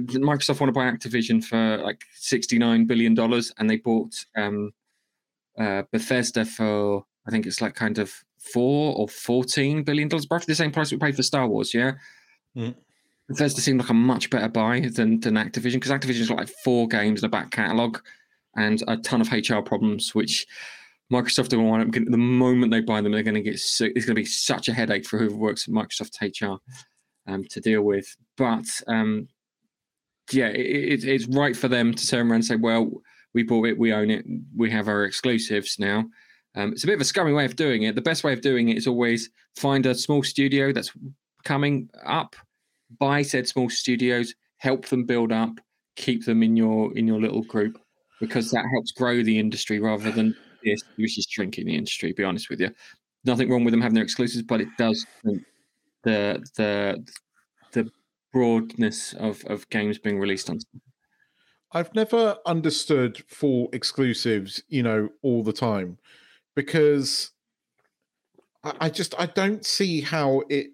[0.00, 3.16] Microsoft want to buy Activision for like $69 billion,
[3.58, 4.72] and they bought um,
[5.58, 10.52] uh, Bethesda for I think it's like kind of four or fourteen billion dollars, roughly
[10.52, 11.72] the same price we paid for Star Wars.
[11.72, 11.92] Yeah,
[12.56, 12.74] Mm.
[13.28, 16.86] Bethesda seemed like a much better buy than than Activision because Activision's got like four
[16.86, 17.98] games in the back catalog
[18.56, 20.46] and a ton of HR problems, which
[21.12, 22.04] Microsoft don't want them.
[22.10, 23.54] The moment they buy them, they're going to get.
[23.54, 26.60] It's going to be such a headache for whoever works at Microsoft HR
[27.30, 28.14] um, to deal with.
[28.36, 29.28] But um,
[30.32, 32.90] yeah, it, it's right for them to turn around and say, "Well,
[33.34, 34.24] we bought it, we own it,
[34.56, 36.04] we have our exclusives now."
[36.56, 37.96] Um, it's a bit of a scummy way of doing it.
[37.96, 40.92] The best way of doing it is always find a small studio that's
[41.44, 42.36] coming up,
[42.98, 45.50] buy said small studios, help them build up,
[45.96, 47.78] keep them in your in your little group
[48.20, 52.12] because that helps grow the industry rather than this, which is shrinking the industry.
[52.12, 52.70] Be honest with you,
[53.24, 55.06] nothing wrong with them having their exclusives, but it does
[56.02, 57.04] the the
[57.72, 57.90] the
[58.32, 60.58] broadness of of games being released on.
[61.72, 65.98] I've never understood full exclusives, you know, all the time,
[66.54, 67.32] because
[68.62, 70.68] I, I just I don't see how it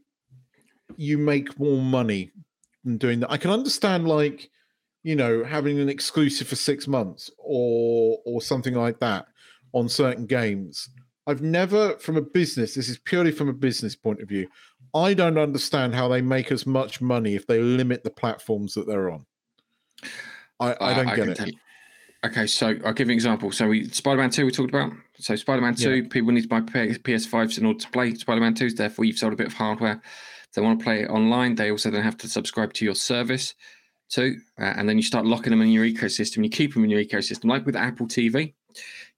[0.97, 2.31] you make more money
[2.85, 3.31] than doing that.
[3.31, 4.51] I can understand like
[5.03, 9.27] you know having an exclusive for six months or or something like that
[9.73, 10.89] on certain games.
[11.27, 14.49] I've never, from a business, this is purely from a business point of view.
[14.95, 18.87] I don't understand how they make as much money if they limit the platforms that
[18.87, 19.27] they're on.
[20.59, 21.55] I, I don't uh, get I it.
[22.23, 23.53] Okay, so I'll give you an example.
[23.53, 24.93] So we Spider-Man Two we talked about.
[25.19, 26.09] So Spider-Man Two, yeah.
[26.11, 28.71] people need to buy PS5s in order to play Spider-Man Two.
[28.71, 30.03] Therefore, you've sold a bit of hardware.
[30.49, 32.95] If they want to play it online, they also then have to subscribe to your
[32.95, 33.55] service
[34.19, 36.43] uh, and then you start locking them in your ecosystem.
[36.43, 38.55] You keep them in your ecosystem, like with Apple TV.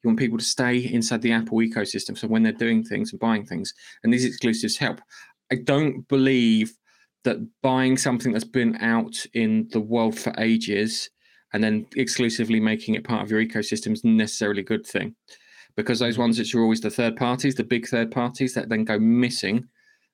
[0.03, 2.17] You want people to stay inside the Apple ecosystem.
[2.17, 5.01] So when they're doing things and buying things, and these exclusives help.
[5.51, 6.73] I don't believe
[7.25, 11.11] that buying something that's been out in the world for ages
[11.53, 15.15] and then exclusively making it part of your ecosystem is necessarily a good thing.
[15.77, 18.85] Because those ones that are always the third parties, the big third parties that then
[18.85, 19.69] go missing,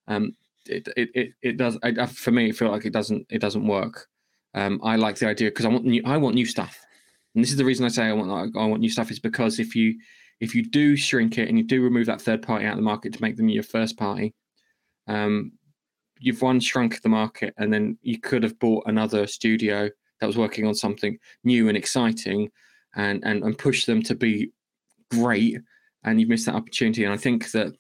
[0.07, 0.33] um,
[0.67, 2.51] it, it, it, it does I, for me.
[2.51, 4.07] It feel like it doesn't it doesn't work.
[4.55, 6.79] Um, I like the idea because I want new I want new stuff.
[7.35, 9.59] And this is the reason I say I want I want new stuff is because
[9.59, 9.99] if you
[10.41, 12.83] if you do shrink it and you do remove that third party out of the
[12.83, 14.35] market to make them your first party,
[15.07, 15.53] um,
[16.21, 20.37] you've one shrunk the market, and then you could have bought another studio that was
[20.37, 22.51] working on something new and exciting,
[22.97, 24.51] and and and push them to be
[25.11, 25.59] great,
[26.05, 27.05] and you've missed that opportunity.
[27.05, 27.73] And I think that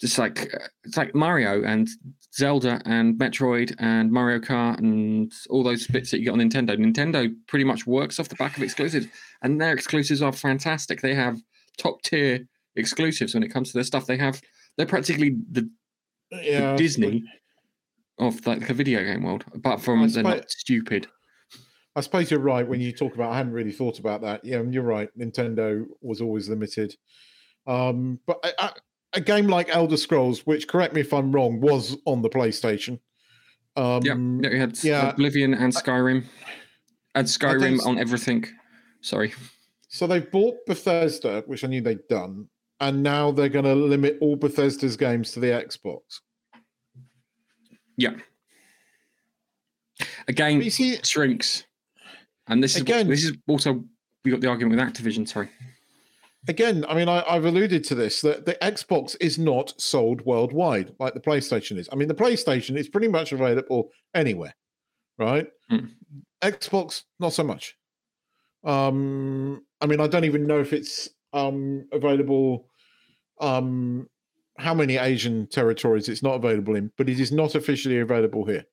[0.00, 0.52] just like
[0.84, 1.88] it's like Mario and
[2.34, 6.76] Zelda and Metroid and Mario Kart and all those bits that you get on Nintendo.
[6.76, 9.06] Nintendo pretty much works off the back of exclusives,
[9.42, 11.00] and their exclusives are fantastic.
[11.00, 11.38] They have
[11.76, 14.06] top tier exclusives when it comes to their stuff.
[14.06, 14.40] They have
[14.76, 15.68] they're practically the,
[16.32, 17.24] yeah, the Disney
[18.18, 21.06] of like the video game world, apart from they're not stupid.
[21.96, 23.32] I suppose you're right when you talk about.
[23.32, 24.44] I hadn't really thought about that.
[24.44, 25.10] Yeah, and you're right.
[25.18, 26.94] Nintendo was always limited,
[27.66, 28.72] um, but I, I,
[29.12, 32.98] a game like Elder Scrolls, which correct me if I'm wrong, was on the PlayStation.
[33.76, 34.14] Um, yeah,
[34.50, 36.24] we had yeah, Oblivion and Skyrim,
[37.14, 38.46] and Skyrim on everything.
[39.00, 39.32] Sorry.
[39.88, 42.48] So they've bought Bethesda, which I knew they'd done,
[42.80, 46.00] and now they're going to limit all Bethesda's games to the Xbox.
[47.96, 48.14] Yeah.
[50.28, 51.64] Again, see, shrinks,
[52.46, 53.08] and this is again.
[53.08, 53.84] This is also
[54.24, 55.28] we got the argument with Activision.
[55.28, 55.50] Sorry
[56.48, 60.94] again, I mean, I, have alluded to this that the Xbox is not sold worldwide
[60.98, 61.88] like the PlayStation is.
[61.92, 64.54] I mean, the PlayStation is pretty much available anywhere,
[65.18, 65.46] right?
[65.70, 65.90] Mm.
[66.42, 67.76] Xbox, not so much.
[68.64, 72.66] Um, I mean, I don't even know if it's um available.
[73.40, 74.08] Um,
[74.58, 78.64] how many Asian territories it's not available in, but it is not officially available here.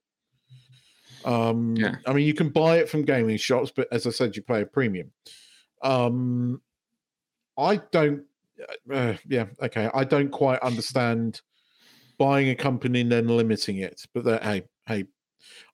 [1.23, 1.95] Um, yeah.
[2.05, 4.61] I mean, you can buy it from gaming shops, but as I said, you pay
[4.61, 5.11] a premium.
[5.83, 6.61] Um,
[7.57, 8.23] I don't.
[8.91, 9.89] Uh, yeah, okay.
[9.93, 11.41] I don't quite understand
[12.17, 14.01] buying a company and then limiting it.
[14.13, 15.05] But that, hey, hey,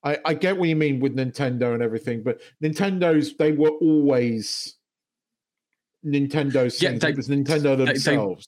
[0.03, 2.23] I, I get what you mean with Nintendo and everything.
[2.23, 4.75] But Nintendo's they were always
[6.05, 8.47] Nintendo's yeah, they, it was Nintendo themselves.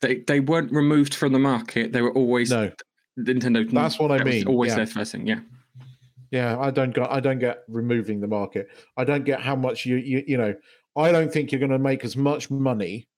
[0.00, 1.92] They, they, they weren't removed from the market.
[1.92, 2.70] They were always no
[3.18, 3.68] Nintendo.
[3.70, 4.46] That's what I mean.
[4.46, 4.76] Always yeah.
[4.76, 5.26] their first thing.
[5.26, 5.40] Yeah.
[6.30, 7.10] Yeah, I don't get.
[7.12, 8.68] I don't get removing the market.
[8.96, 10.54] I don't get how much you you you know.
[10.96, 13.08] I don't think you're going to make as much money.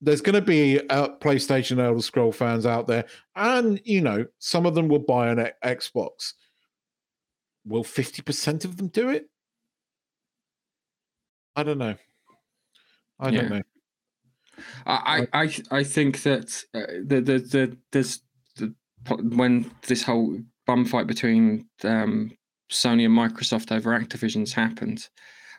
[0.00, 3.04] There's going to be uh, PlayStation Elder Scroll fans out there,
[3.34, 6.34] and you know, some of them will buy an Xbox.
[7.66, 9.28] Will 50% of them do it?
[11.56, 11.96] I don't know.
[13.18, 13.62] I don't know.
[14.86, 18.20] I, I, I think that uh, the, the, the, there's
[18.56, 18.74] the,
[19.08, 22.30] when this whole bum fight between um,
[22.70, 25.08] Sony and Microsoft over Activision's happened,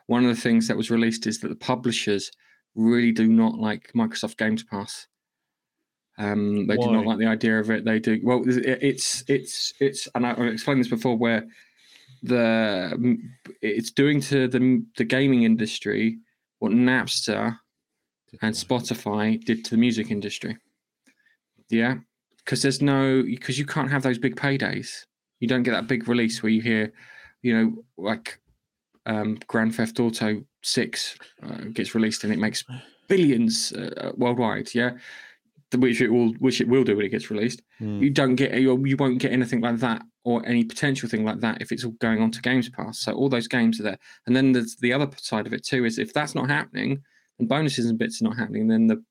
[0.09, 2.31] one of the things that was released is that the publishers
[2.73, 5.05] really do not like Microsoft Games Pass.
[6.17, 6.87] Um, they Why?
[6.87, 7.85] do not like the idea of it.
[7.85, 8.41] They do well.
[8.45, 11.47] It's it's it's, and I've explained this before, where
[12.23, 13.17] the
[13.61, 16.17] it's doing to the the gaming industry
[16.57, 17.59] what Napster
[18.41, 20.57] and Spotify did to the music industry.
[21.69, 21.97] Yeah,
[22.39, 25.05] because there's no because you can't have those big paydays.
[25.39, 26.91] You don't get that big release where you hear,
[27.43, 28.39] you know, like
[29.05, 32.63] um, Grand Theft Auto Six uh, gets released and it makes
[33.07, 34.73] billions uh, worldwide.
[34.73, 34.91] Yeah,
[35.77, 37.61] which it will which it will do when it gets released.
[37.79, 38.01] Mm.
[38.01, 41.39] You don't get you, you won't get anything like that or any potential thing like
[41.41, 42.99] that if it's all going on to Games Pass.
[42.99, 43.97] So all those games are there.
[44.25, 47.01] And then there's the other side of it too is if that's not happening
[47.37, 49.03] and bonuses and bits are not happening, then the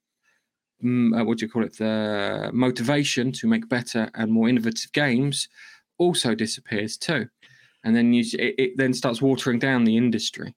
[0.85, 1.79] mm, uh, what do you call it?
[1.79, 5.49] The motivation to make better and more innovative games
[5.99, 7.29] also disappears too.
[7.85, 10.55] And then you it, it then starts watering down the industry.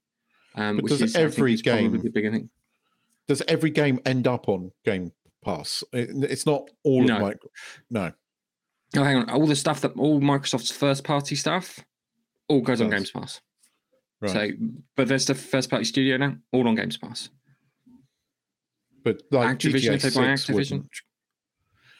[0.56, 2.50] Um, But which does is, every is game- the thing.
[3.28, 5.12] Does every game end up on Game
[5.46, 5.84] Pass?
[5.94, 7.16] It, it's not all No.
[7.16, 7.34] of my.
[7.90, 8.12] No.
[8.98, 9.30] Oh, hang on.
[9.30, 11.80] All the stuff that all Microsoft's first party stuff
[12.50, 12.90] all goes on.
[12.90, 13.40] Games Pass.
[14.20, 14.32] Right.
[14.32, 14.50] So,
[14.98, 17.30] but there's the first party studio now, all on Games Pass.
[19.04, 20.90] but like Activision, GTA if they buy Activision, wouldn't,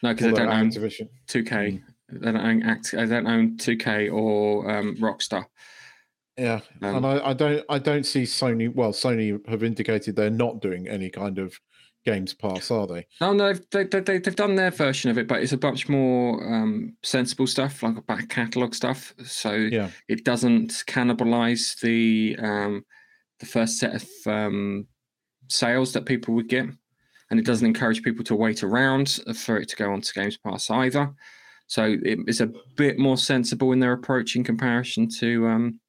[0.04, 1.08] No, because they don't own Activision.
[1.30, 1.82] 2K.
[2.12, 2.92] They don't own Act.
[2.92, 5.46] They don't own 2K or um, Rockstar.
[6.38, 8.74] Yeah, Um, and I, I don't I don't see Sony.
[8.74, 11.60] Well, Sony have indicated they're not doing any kind of
[12.06, 13.06] Games Pass, are they?
[13.20, 15.88] No, no, they, they, they, they've done their version of it, but it's a much
[15.88, 19.14] more um, sensible stuff, like a back catalog stuff.
[19.24, 19.90] So Yeah.
[20.08, 22.86] it doesn't cannibalize the um,
[23.40, 24.88] the first set of um,
[25.48, 26.66] sales that people would get,
[27.30, 30.72] and it doesn't encourage people to wait around for it to go onto Games Pass
[30.72, 31.14] either.
[31.72, 35.80] So it, it's a bit more sensible in their approach in comparison to um,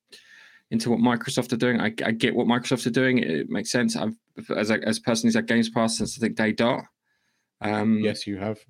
[0.70, 1.80] into what Microsoft are doing.
[1.80, 3.96] I, I get what Microsoft are doing; it makes sense.
[3.96, 4.14] I've
[4.56, 6.84] as a, as a person who's had Games Pass since I think day dot.
[7.60, 8.60] Um, Yes, you have.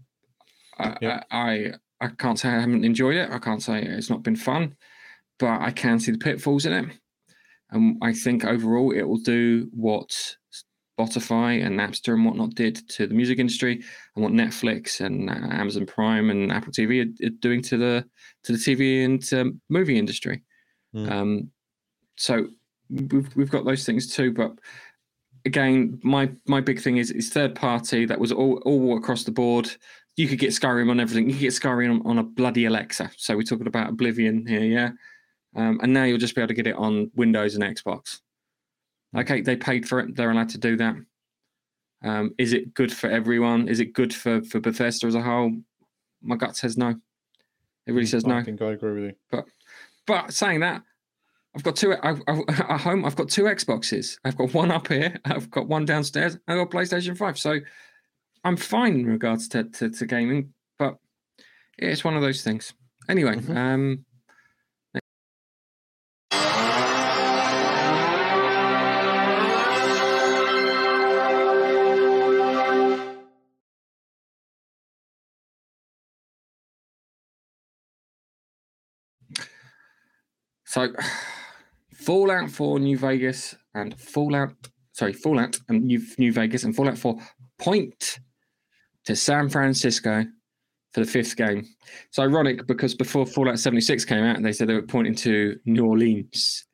[0.78, 1.22] I, Yeah.
[1.30, 3.30] I I can't say I haven't enjoyed it.
[3.30, 4.74] I can't say it's not been fun,
[5.38, 6.98] but I can see the pitfalls in it.
[7.72, 10.36] And I think overall it will do what
[10.98, 13.82] Spotify and Napster and whatnot did to the music industry,
[14.14, 18.04] and what Netflix and uh, Amazon Prime and Apple TV are, are doing to the
[18.44, 20.42] to the TV and um, movie industry.
[20.94, 21.10] Mm.
[21.10, 21.50] Um,
[22.16, 22.46] so
[22.90, 24.52] we've we've got those things too, but
[25.44, 28.04] again, my my big thing is is third party.
[28.04, 29.70] That was all all across the board.
[30.16, 31.26] You could get Skyrim on everything.
[31.26, 33.10] You could get Skyrim on, on a bloody Alexa.
[33.16, 34.90] So we're talking about Oblivion here, yeah.
[35.56, 38.20] Um, and now you'll just be able to get it on Windows and Xbox.
[39.16, 40.16] Okay, they paid for it.
[40.16, 40.96] They're allowed to do that.
[42.04, 43.68] Um, is it good for everyone?
[43.68, 45.52] Is it good for for Bethesda as a whole?
[46.22, 46.90] My gut says no.
[47.86, 48.36] It really says no.
[48.36, 49.12] I think I agree with you.
[49.30, 49.46] But
[50.06, 50.82] but saying that,
[51.54, 53.04] I've got two I've, at home.
[53.04, 54.16] I've got two Xboxes.
[54.24, 55.18] I've got one up here.
[55.24, 56.38] I've got one downstairs.
[56.48, 57.38] I've got PlayStation Five.
[57.38, 57.58] So
[58.44, 60.54] I'm fine in regards to to, to gaming.
[60.78, 60.96] But
[61.78, 62.72] yeah, it's one of those things.
[63.08, 63.56] Anyway, Mhm.
[63.56, 64.04] um,
[80.72, 80.90] So,
[81.92, 84.54] Fallout 4 New Vegas and Fallout,
[84.92, 87.14] sorry, Fallout and New, New Vegas and Fallout 4
[87.58, 88.20] point
[89.04, 90.24] to San Francisco
[90.94, 91.68] for the fifth game.
[92.08, 95.84] It's ironic because before Fallout 76 came out, they said they were pointing to New
[95.84, 96.64] Orleans.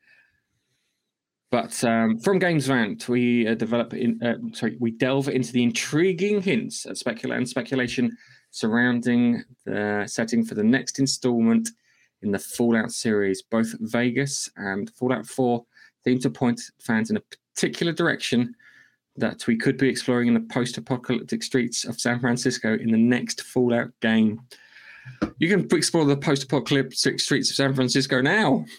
[1.50, 5.64] But um, from Games Rant, we uh, develop in uh, sorry, we delve into the
[5.64, 8.16] intriguing hints and, specula- speculation
[8.52, 11.70] surrounding the setting for the next installment
[12.22, 13.42] in the Fallout series.
[13.42, 15.64] Both Vegas and Fallout 4
[16.04, 17.22] seem to point fans in a
[17.54, 18.54] particular direction
[19.16, 22.98] that we could be exploring in the post apocalyptic streets of San Francisco in the
[22.98, 24.40] next Fallout game.
[25.38, 28.64] You can explore the post apocalyptic streets of San Francisco now.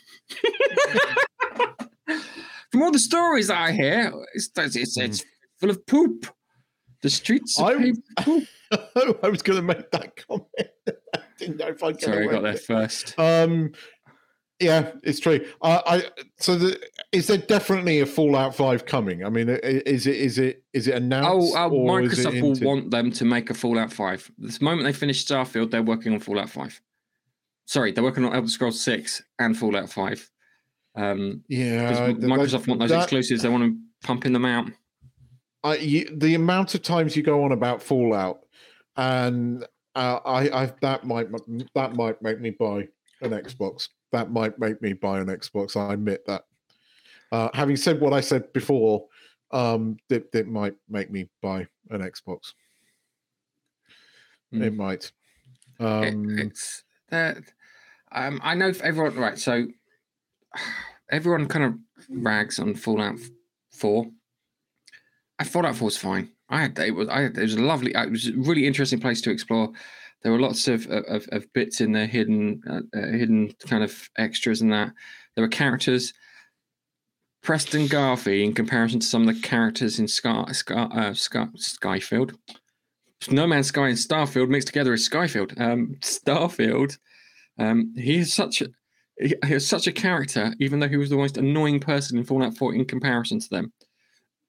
[2.71, 5.25] From all the stories that I hear, it's, it's, it's mm.
[5.57, 6.27] full of poop.
[7.01, 7.93] The streets are I-.
[9.23, 10.47] I was going to make that comment.
[11.39, 13.15] Didn't know if I'd get Sorry, I got there first.
[13.17, 13.71] Um,
[14.59, 15.45] yeah, it's true.
[15.61, 16.03] I, I
[16.37, 16.77] so the,
[17.13, 19.23] is there definitely a Fallout Five coming?
[19.23, 21.55] I mean, is it is it is it Oh, announced?
[21.55, 24.31] uh, or is Microsoft will into- want them to make a Fallout 5.
[24.37, 26.81] This moment they finish Starfield, they're working on Fallout 5.
[27.67, 30.29] Sorry, they're working on Elder Scrolls 6 and Fallout 5.
[30.95, 33.43] Um, Yeah, Microsoft want those that- exclusives.
[33.43, 34.69] They want to pumping them out.
[35.63, 38.39] I, you, the amount of times you go on about Fallout,
[38.97, 39.65] and
[39.99, 41.27] uh, I, I that might
[41.75, 42.87] that might make me buy
[43.21, 43.89] an Xbox.
[44.11, 45.75] That might make me buy an Xbox.
[45.75, 46.43] I admit that.
[47.31, 49.05] Uh, having said what I said before,
[49.51, 52.53] um, it, it might make me buy an Xbox.
[54.51, 54.75] It Mm.
[54.77, 55.11] might.
[55.79, 57.37] It- Um, it's that.
[58.11, 59.37] Um, I know everyone, right?
[59.37, 59.67] So
[61.11, 61.75] everyone kind of
[62.09, 63.19] rags on Fallout
[63.73, 64.09] 4.
[65.37, 66.31] I Fallout 4 is fine.
[66.49, 68.99] I had it was I had, it was a lovely it was a really interesting
[68.99, 69.71] place to explore.
[70.23, 74.09] There were lots of of, of bits in there hidden uh, uh, hidden kind of
[74.17, 74.91] extras and that.
[75.35, 76.13] There were characters.
[77.41, 82.35] Preston Garvey, in comparison to some of the characters in Sky, Sky, uh, Sky Skyfield,
[83.29, 85.59] No Man's Sky and Starfield mixed together is Skyfield.
[85.59, 86.97] Um, Starfield,
[87.57, 88.67] um, he is such a
[89.19, 92.57] he is such a character, even though he was the most annoying person in Fallout
[92.57, 93.73] 4 in comparison to them.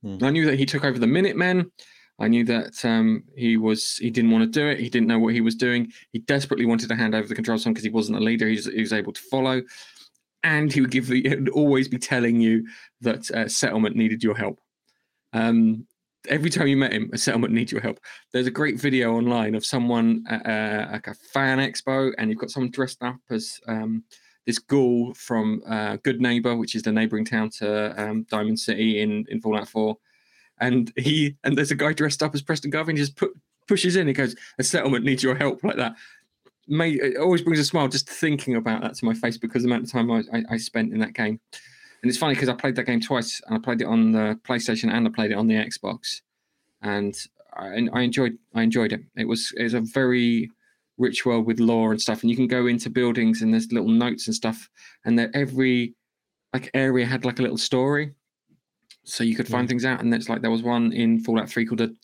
[0.02, 0.18] Hmm.
[0.22, 1.70] I knew that he took over the Minutemen.
[2.18, 4.78] I knew that um, he was he didn't want to do it.
[4.78, 5.90] He didn't know what he was doing.
[6.12, 8.46] He desperately wanted to hand over the control to him because he wasn't a leader.
[8.46, 9.62] He was, he was, able to follow,
[10.42, 12.66] and he would give the, would always be telling you
[13.00, 14.60] that uh, settlement needed your help.
[15.32, 15.86] Um,
[16.28, 18.00] every time you met him, a settlement needs your help.
[18.32, 22.38] There's a great video online of someone at uh, like a fan expo, and you've
[22.38, 24.04] got someone dressed up as um,
[24.46, 29.26] this ghoul from uh, Goodneighbor, which is the neighboring town to um, Diamond City in,
[29.28, 29.96] in Fallout 4.
[30.60, 33.30] And he and there's a guy dressed up as Preston Garvey, and he just put,
[33.66, 34.06] pushes in.
[34.06, 35.96] He goes, "A settlement needs your help," like that.
[36.68, 39.68] May, it always brings a smile just thinking about that to my face because the
[39.68, 41.40] amount of time I, I, I spent in that game.
[42.02, 44.38] And it's funny because I played that game twice, and I played it on the
[44.44, 46.20] PlayStation and I played it on the Xbox,
[46.82, 47.16] and
[47.54, 49.00] I, I enjoyed I enjoyed it.
[49.16, 50.50] It was it was a very
[51.00, 53.88] rich world with lore and stuff and you can go into buildings and there's little
[53.88, 54.68] notes and stuff
[55.04, 55.94] and that every
[56.52, 58.12] like area had like a little story.
[59.04, 61.64] So you could find things out and it's like there was one in fallout 3
[61.64, 61.96] called the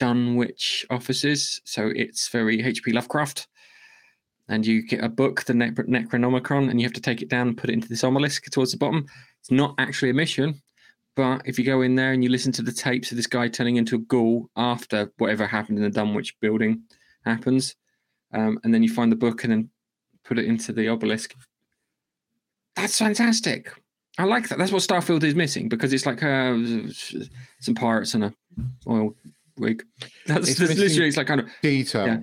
[0.00, 1.60] dunwich offices.
[1.64, 3.46] So it's very hp lovecraft.
[4.48, 7.48] And you get a book the ne- necronomicon and you have to take it down
[7.48, 9.06] and put it into this obelisk towards the bottom.
[9.40, 10.60] It's not actually a mission
[11.16, 13.48] but if you go in there and you listen to the tapes of this guy
[13.48, 16.82] turning into a ghoul after whatever happened in the dunwich building
[17.24, 17.76] happens
[18.34, 19.70] um, and then you find the book and then
[20.24, 21.34] put it into the obelisk.
[22.76, 23.72] That's fantastic.
[24.18, 24.58] I like that.
[24.58, 26.56] That's what Starfield is missing because it's like uh,
[27.60, 28.34] some pirates and a
[28.86, 29.14] oil
[29.58, 29.84] rig.
[30.26, 32.06] That's, it's literally it's like kind of detail.
[32.06, 32.18] Yeah.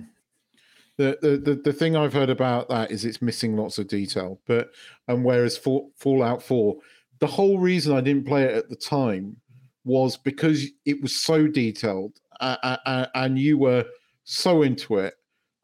[0.98, 4.40] The, the, the the thing I've heard about that is it's missing lots of detail.
[4.46, 4.70] But
[5.08, 6.76] and whereas for, Fallout Four,
[7.18, 9.36] the whole reason I didn't play it at the time
[9.84, 13.84] was because it was so detailed uh, uh, and you were
[14.24, 15.14] so into it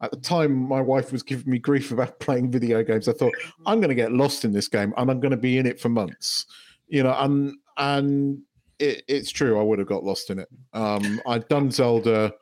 [0.01, 3.07] at the time my wife was giving me grief about playing video games.
[3.07, 3.33] I thought
[3.65, 5.79] i'm going to get lost in this game and i'm going to be in it
[5.79, 6.45] for months.
[6.87, 8.41] You know and and
[8.79, 10.49] it, it's true i would have got lost in it.
[10.73, 12.33] Um i'd done zelda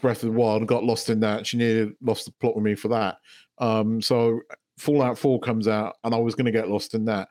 [0.00, 1.46] breath of the wild and got lost in that.
[1.46, 3.16] She nearly lost the plot with me for that.
[3.58, 4.40] Um so
[4.78, 7.28] fallout 4 comes out and i was going to get lost in that.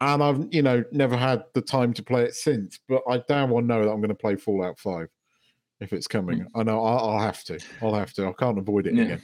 [0.00, 3.50] And i've you know never had the time to play it since but i damn
[3.50, 5.08] well know that i'm going to play fallout 5
[5.80, 6.40] if it's coming.
[6.40, 6.60] Hmm.
[6.60, 7.58] I know I'll, I'll, have to.
[7.82, 8.28] I'll have to.
[8.28, 9.02] I can't avoid it yeah.
[9.02, 9.22] again.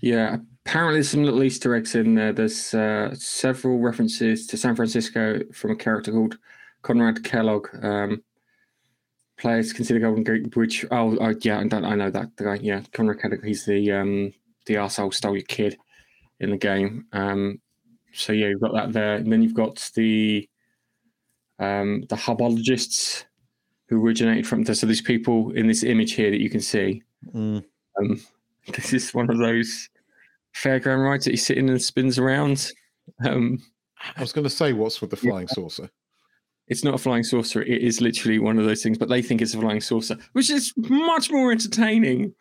[0.00, 2.32] Yeah, apparently there's some little Easter eggs in there.
[2.32, 6.38] There's uh, several references to San Francisco from a character called
[6.82, 7.68] Conrad Kellogg.
[7.82, 8.22] Um,
[9.36, 10.84] players consider Golden Gate Bridge.
[10.90, 12.54] Oh, oh yeah, I, I know that the guy.
[12.56, 13.44] Yeah, Conrad Kellogg.
[13.44, 14.32] He's the um,
[14.66, 15.78] the arsehole stole your kid
[16.40, 17.06] in the game.
[17.12, 17.60] Um,
[18.12, 20.48] so yeah, you've got that there, and then you've got the
[21.58, 23.24] um, the hubologists
[23.88, 24.64] who originated from.
[24.64, 27.02] So these people in this image here that you can see.
[27.34, 27.64] Mm.
[27.98, 28.20] Um,
[28.74, 29.88] this is one of those
[30.54, 32.72] fairground rides that he's sitting and spins around.
[33.24, 33.62] Um,
[34.16, 35.54] I was going to say, what's with the flying yeah.
[35.54, 35.90] saucer?
[36.68, 37.62] It's not a flying saucer.
[37.62, 40.48] It is literally one of those things, but they think it's a flying saucer, which
[40.48, 42.34] is much more entertaining,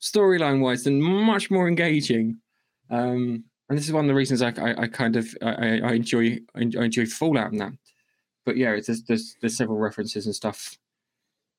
[0.00, 2.38] storyline wise, and much more engaging.
[2.90, 5.92] Um, and this is one of the reasons I, I, I kind of I, I
[5.92, 7.72] enjoy I enjoy Fallout and that.
[8.44, 10.76] But yeah, there's, there's there's several references and stuff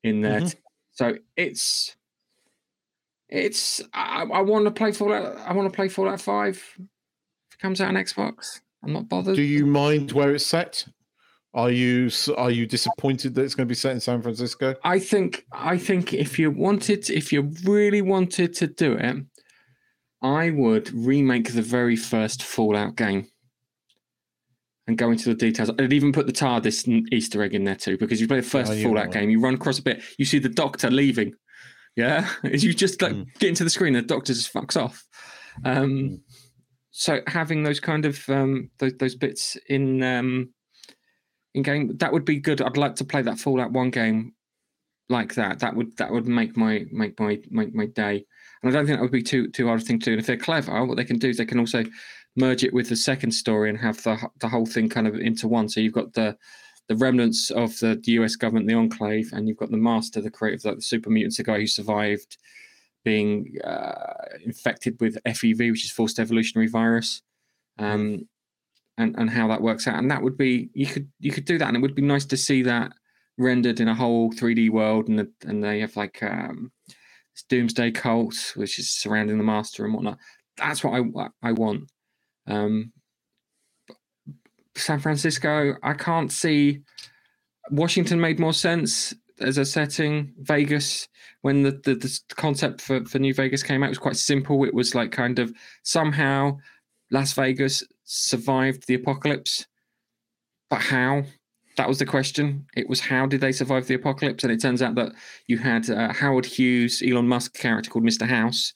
[0.03, 0.41] in there.
[0.41, 0.59] Mm-hmm.
[0.91, 1.95] So it's
[3.29, 5.37] it's I, I want to play Fallout.
[5.37, 6.63] I want to play Fallout Five.
[6.77, 9.35] If it comes out on Xbox, I'm not bothered.
[9.35, 10.85] Do you mind where it's set?
[11.53, 14.75] Are you are you disappointed that it's going to be set in San Francisco?
[14.83, 19.17] I think I think if you wanted, if you really wanted to do it,
[20.21, 23.27] I would remake the very first Fallout game
[24.89, 25.69] and go into the details.
[25.69, 28.71] I'd even put the TARDIS Easter egg in there too, because you play the first
[28.71, 31.33] oh, Fallout game, you run across a bit, you see the Doctor leaving.
[31.95, 33.27] Yeah, you just like mm.
[33.37, 35.05] get into the screen, the Doctor just fucks off.
[35.63, 36.19] Um, mm.
[36.89, 40.49] So having those kind of um, those, those bits in um,
[41.53, 42.59] in game that would be good.
[42.59, 44.33] I'd like to play that Fallout One game
[45.07, 45.59] like that.
[45.59, 48.25] That would that would make my make my make my day.
[48.63, 50.11] And I don't think that would be too too hard a thing to do.
[50.13, 51.83] And if they're clever, what they can do is they can also
[52.35, 55.47] merge it with the second story and have the the whole thing kind of into
[55.47, 55.69] one.
[55.69, 56.37] So you've got the
[56.87, 60.31] the remnants of the, the US government, the Enclave, and you've got the Master, the
[60.31, 62.37] creator, like the super mutants, the guy who survived
[63.05, 67.21] being uh, infected with FEV, which is forced evolutionary virus,
[67.77, 68.27] um,
[68.97, 69.99] and and how that works out.
[69.99, 72.25] And that would be you could you could do that, and it would be nice
[72.25, 72.91] to see that
[73.37, 76.71] rendered in a whole 3D world, and the, and they have like um,
[77.49, 80.17] Doomsday cult, which is surrounding the Master and whatnot.
[80.57, 81.89] That's what I I want.
[82.49, 82.91] Um,
[84.75, 86.81] San Francisco, I can't see.
[87.71, 90.33] Washington made more sense as a setting.
[90.39, 91.07] Vegas,
[91.41, 94.63] when the, the, the concept for, for New Vegas came out, it was quite simple.
[94.65, 96.57] It was like kind of somehow
[97.11, 99.67] Las Vegas survived the apocalypse,
[100.69, 101.23] but how?
[101.77, 102.65] That was the question.
[102.75, 104.43] It was how did they survive the apocalypse?
[104.43, 105.13] And it turns out that
[105.47, 108.27] you had uh, Howard Hughes, Elon Musk character called Mr.
[108.27, 108.73] House,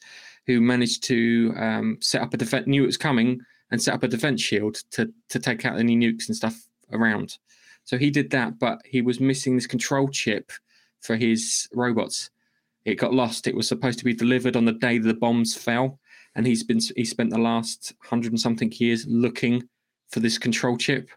[0.48, 3.42] who managed to um, set up a defense, knew it was coming,
[3.74, 7.40] and set up a defense shield to to take out any nukes and stuff around.
[7.84, 10.52] So he did that, but he was missing this control chip
[11.02, 12.30] for his robots.
[12.86, 13.48] It got lost.
[13.48, 16.00] It was supposed to be delivered on the day the bombs fell,
[16.36, 19.68] and he's been he spent the last hundred and something years looking
[20.12, 21.10] for this control chip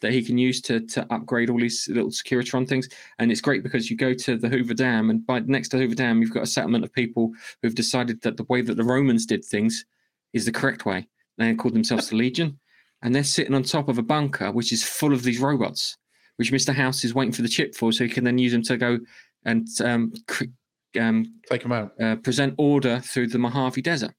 [0.00, 2.90] that he can use to to upgrade all these little Securitron things.
[3.20, 5.94] And it's great because you go to the Hoover Dam, and by next to Hoover
[5.94, 7.32] Dam, you've got a settlement of people
[7.62, 9.86] who've decided that the way that the Romans did things
[10.34, 11.08] is the correct way.
[11.42, 12.58] They called themselves the Legion,
[13.02, 15.96] and they're sitting on top of a bunker which is full of these robots
[16.36, 16.74] which Mr.
[16.74, 18.98] House is waiting for the chip for, so he can then use them to go
[19.44, 20.12] and um,
[20.98, 24.12] um, take them out, uh, present order through the Mojave Desert.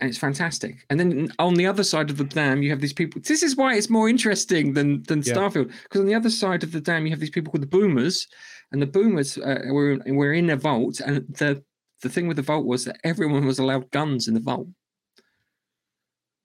[0.00, 0.84] And it's fantastic.
[0.90, 3.20] And then on the other side of the dam, you have these people.
[3.24, 5.34] This is why it's more interesting than than yeah.
[5.34, 7.68] Starfield, because on the other side of the dam, you have these people called the
[7.68, 8.26] Boomers,
[8.72, 11.62] and the Boomers uh, were were in a vault, and the
[12.02, 14.66] the thing with the vault was that everyone was allowed guns in the vault.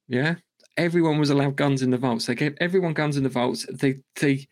[0.09, 0.35] Yeah,
[0.75, 2.25] everyone was allowed guns in the vaults.
[2.25, 3.65] They gave everyone guns in the vaults.
[3.71, 4.47] They they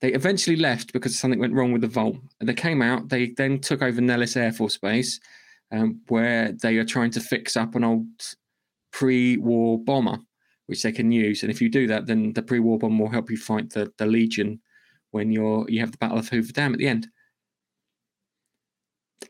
[0.00, 2.16] they eventually left because something went wrong with the vault.
[2.40, 3.08] And they came out.
[3.08, 5.20] They then took over Nellis Air Force Base,
[5.70, 8.06] um, where they are trying to fix up an old
[8.90, 10.18] pre-war bomber,
[10.66, 11.42] which they can use.
[11.42, 14.06] And if you do that, then the pre-war bomber will help you fight the the
[14.06, 14.60] Legion
[15.10, 17.06] when you're you have the Battle of Hoover Dam at the end.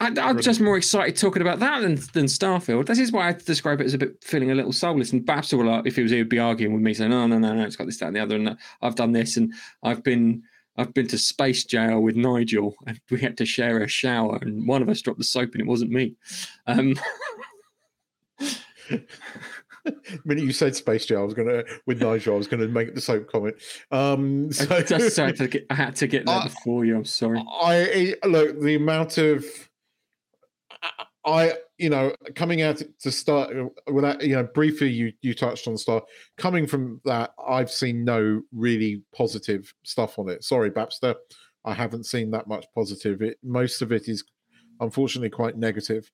[0.00, 2.86] I, am just more excited talking about that than, than Starfield.
[2.86, 5.12] This is why I describe it as a bit feeling a little soulless.
[5.12, 7.10] And Babster will, uh, if he was here, he would be arguing with me, saying,
[7.10, 9.12] "No, no, no, no, it's got this, that, and the other." And uh, I've done
[9.12, 10.42] this, and I've been,
[10.76, 14.66] I've been to space jail with Nigel, and we had to share a shower, and
[14.66, 16.14] one of us dropped the soap, and it wasn't me.
[16.66, 16.94] Um,
[19.84, 22.94] the minute you said space jail, I was gonna with Nigel, I was gonna make
[22.94, 23.56] the soap comment.
[23.90, 26.96] Um, so I, just had to get, I had to get there I, before you.
[26.96, 27.42] I'm sorry.
[27.48, 29.44] I look the amount of
[31.24, 33.54] I, you know, coming out to start
[33.90, 36.04] without, you know, briefly you you touched on start
[36.36, 37.32] coming from that.
[37.46, 40.42] I've seen no really positive stuff on it.
[40.42, 41.14] Sorry, Babster,
[41.64, 43.22] I haven't seen that much positive.
[43.22, 44.24] It most of it is
[44.80, 46.10] unfortunately quite negative,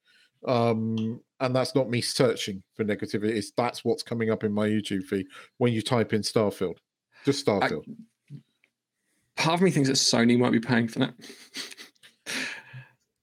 [0.46, 3.30] um, and that's not me searching for negativity.
[3.30, 6.76] It's that's what's coming up in my YouTube feed when you type in Starfield,
[7.24, 7.84] just Starfield.
[7.88, 11.14] I, part of me thinks that Sony might be paying for that.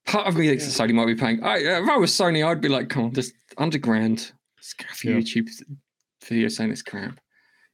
[0.06, 0.86] part of me thinks yeah.
[0.86, 1.44] Sony might be paying.
[1.44, 4.32] I, if I was Sony, I'd be like, come on, just under grand.
[4.58, 5.18] Just for yeah.
[5.18, 5.50] YouTube
[6.24, 7.20] video saying it's crap.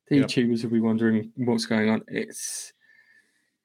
[0.07, 0.21] The.
[0.21, 2.03] YouTubers will be wondering what's going on.
[2.07, 2.73] It's.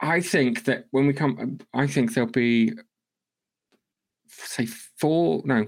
[0.00, 2.72] I think that when we come, I think there'll be,
[4.28, 5.66] say, four, no,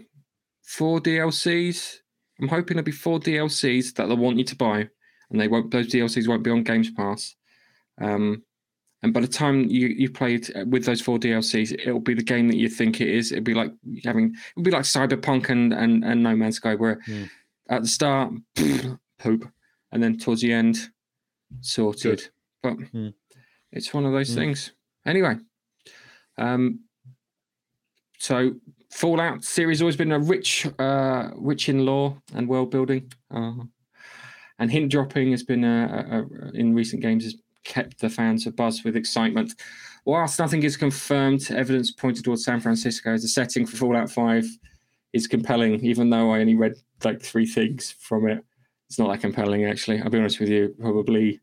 [0.62, 1.96] four DLCs.
[2.40, 4.88] I'm hoping there'll be four DLCs that they'll want you to buy,
[5.30, 5.70] and they won't.
[5.70, 7.34] Those DLCs won't be on Games Pass.
[8.01, 8.44] Um,
[9.03, 12.22] and by the time you you played uh, with those four DLCs, it'll be the
[12.22, 13.30] game that you think it is.
[13.30, 13.72] It'll be like
[14.05, 17.28] having it'll be like Cyberpunk and and, and No Man's Sky, where mm.
[17.68, 18.32] at the start
[19.18, 19.49] poop,
[19.92, 20.90] and then towards the end
[21.61, 22.03] sorted.
[22.03, 22.28] Good.
[22.62, 23.14] But mm.
[23.70, 24.34] it's one of those mm.
[24.34, 24.72] things.
[25.07, 25.36] Anyway,
[26.36, 26.80] um,
[28.18, 28.55] so
[28.90, 33.53] Fallout series always been a rich, uh, rich in lore and world building, uh,
[34.59, 38.47] and hint dropping has been a, a, a, in recent games has kept the fans
[38.47, 39.55] abuzz with excitement.
[40.05, 44.47] Whilst nothing is confirmed, evidence pointed towards San Francisco as a setting for Fallout 5
[45.13, 48.45] is compelling, even though I only read like three things from it.
[48.89, 50.01] It's not that compelling, actually.
[50.01, 50.75] I'll be honest with you.
[50.81, 51.41] Probably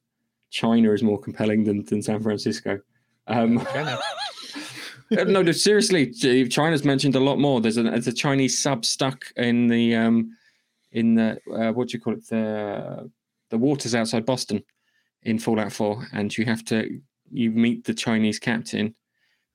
[0.50, 2.80] China is more compelling than, than San Francisco.
[3.28, 3.56] Um,
[5.12, 6.12] no, seriously,
[6.48, 7.62] China's mentioned a lot more.
[7.62, 10.36] There's a, there's a Chinese sub stuck in the um,
[10.92, 13.12] in the uh, what do you call it the
[13.50, 14.64] the waters outside Boston
[15.26, 17.02] in Fallout 4, and you have to
[17.32, 18.96] you meet the Chinese captain,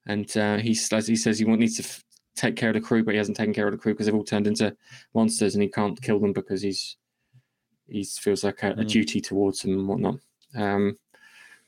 [0.07, 2.05] and uh, as he says he needs to f-
[2.37, 4.15] take care of the crew, but he hasn't taken care of the crew because they've
[4.15, 4.77] all turned into
[5.15, 6.97] monsters, and he can't kill them because he's
[7.87, 8.89] he feels like a, a mm.
[8.89, 10.17] duty towards them and whatnot.
[10.57, 10.99] Um,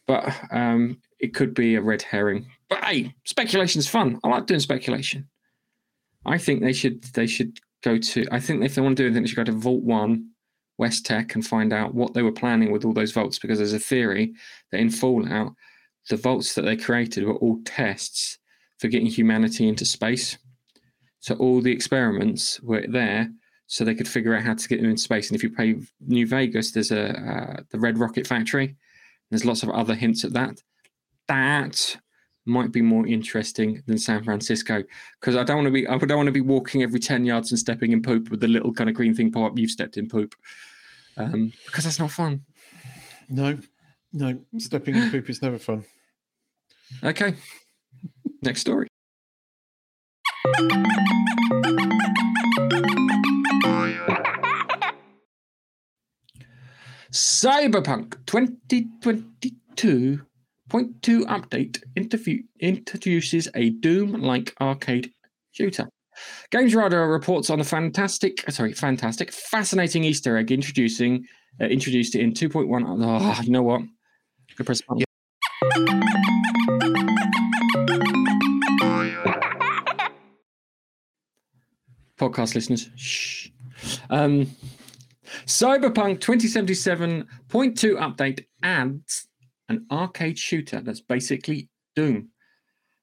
[0.06, 2.46] but um, it could be a red herring.
[2.68, 4.18] But hey, speculation is fun.
[4.24, 5.28] I like doing speculation.
[6.24, 8.26] I think they should they should go to.
[8.30, 10.31] I think if they want to do anything, they should go to Vault One
[10.78, 13.78] West-Tek and find out what they were planning with all those vaults because there's a
[13.78, 14.34] theory
[14.70, 15.54] that in Fallout
[16.08, 18.38] the vaults that they created were all tests
[18.78, 20.38] for getting humanity into space.
[21.20, 23.30] So all the experiments were there
[23.66, 25.28] so they could figure out how to get them in space.
[25.28, 28.76] And if you play New Vegas, there's a uh, the Red Rocket Factory.
[29.30, 30.60] There's lots of other hints at that.
[31.28, 31.96] That
[32.44, 34.82] might be more interesting than San Francisco
[35.20, 37.52] because I don't want to be I don't want to be walking every ten yards
[37.52, 39.58] and stepping in poop with the little kind of green thing pop up.
[39.58, 40.34] You've stepped in poop
[41.16, 42.42] um, because that's not fun.
[43.28, 43.58] No,
[44.12, 45.84] no, stepping in poop is never fun.
[47.02, 47.34] Okay,
[48.42, 48.88] next story.
[57.12, 60.24] Cyberpunk 2022
[60.72, 65.12] Point two update interview, introduces a Doom-like arcade
[65.50, 65.86] shooter.
[66.50, 71.26] Games Radar reports on the fantastic, sorry, fantastic, fascinating Easter egg introducing
[71.60, 72.84] uh, introduced in 2.1.
[72.86, 73.82] Oh, you know what?
[74.56, 75.04] Go press button.
[82.18, 83.50] Podcast listeners, shh.
[84.08, 84.46] Um,
[85.44, 87.26] Cyberpunk 2077.2
[87.98, 89.28] update adds
[89.72, 92.28] an arcade shooter that's basically Doom.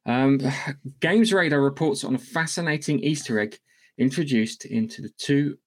[0.06, 0.40] Um,
[1.00, 3.60] Games Radar reports on a fascinating Easter egg
[3.98, 5.58] introduced into the 2.0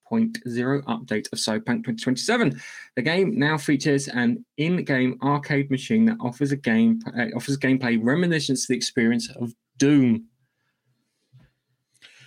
[0.84, 2.60] update of Cyberpunk 2027.
[2.96, 7.98] The game now features an in-game arcade machine that offers a game uh, offers gameplay
[8.02, 10.26] reminiscent to the experience of Doom.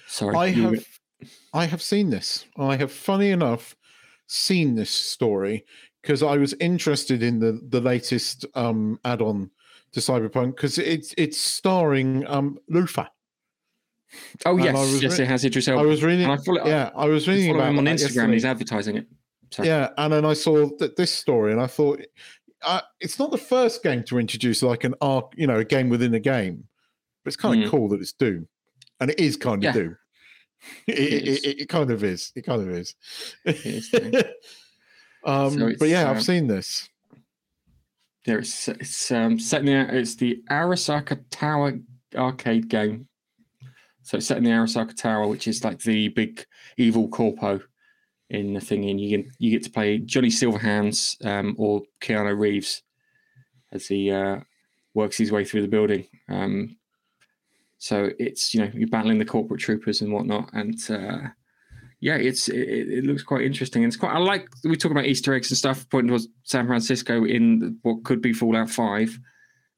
[0.08, 0.86] Sorry, I have
[1.54, 2.46] I have seen this.
[2.58, 3.76] I have, funny enough,
[4.28, 5.66] seen this story
[6.06, 9.50] because I was interested in the the latest um, add-on
[9.94, 13.08] to Cyberpunk because it's it's starring um, Luther.
[14.46, 15.82] Oh yes, yes, re- it has Idris Elba.
[15.82, 16.30] I was reading.
[16.30, 18.34] I follow, yeah, I was reading about him on Instagram.
[18.34, 19.08] He's advertising it.
[19.52, 19.68] Sorry.
[19.68, 22.02] Yeah, and then I saw that this story, and I thought
[22.62, 25.90] uh, it's not the first game to introduce like an arc, you know, a game
[25.90, 26.66] within a game,
[27.24, 27.72] but it's kind of mm.
[27.72, 28.48] cool that it's Doom,
[29.00, 29.72] and it is kind of yeah.
[29.72, 29.98] Doom.
[30.88, 32.32] It, it, it, it, kind of is.
[32.36, 32.96] It kind of is.
[35.26, 36.90] Um, so but yeah, I've um, seen this.
[38.26, 41.80] There it's it's um, set in the it's the Arasaka Tower
[42.16, 43.08] arcade game.
[44.04, 46.46] So it's set in the Arasaka Tower, which is like the big
[46.78, 47.60] evil corpo
[48.30, 48.88] in the thing.
[48.90, 52.84] And you get you get to play Johnny Silverhands um, or Keanu Reeves
[53.72, 54.40] as he uh,
[54.94, 56.08] works his way through the building.
[56.30, 56.78] Um,
[57.78, 61.30] so it's you know you're battling the corporate troopers and whatnot, and uh,
[62.00, 63.84] yeah, it's it, it, looks quite interesting.
[63.84, 65.88] It's quite I like we talk about Easter eggs and stuff.
[65.90, 69.18] Pointing towards San Francisco in what could be Fallout Five,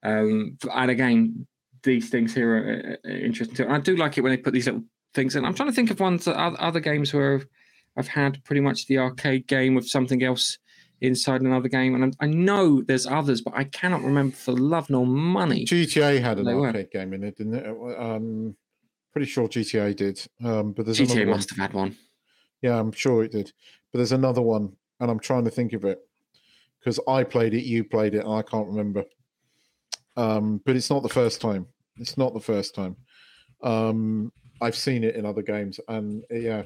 [0.03, 1.47] um, and again,
[1.84, 3.70] these things here are, interesting too.
[3.70, 5.45] I do like it when they put these little things in.
[5.45, 7.41] I'm trying to think of ones that other games where
[7.95, 10.57] I've had pretty much the arcade game with something else
[11.01, 15.05] inside another game, and I know there's others, but I cannot remember for love nor
[15.05, 15.65] money.
[15.65, 16.99] GTA had an arcade were.
[16.99, 17.68] game in it, didn't it?
[17.68, 18.55] Um,
[19.13, 20.26] pretty sure GTA did.
[20.43, 21.95] Um, but there's GTA must have had one.
[22.61, 23.51] Yeah, I'm sure it did.
[23.91, 25.99] But there's another one, and I'm trying to think of it
[26.79, 29.03] because I played it, you played it, and I can't remember.
[30.15, 31.67] Um, but it's not the first time.
[31.97, 32.95] It's not the first time.
[33.63, 34.31] Um,
[34.61, 36.63] I've seen it in other games, and yeah,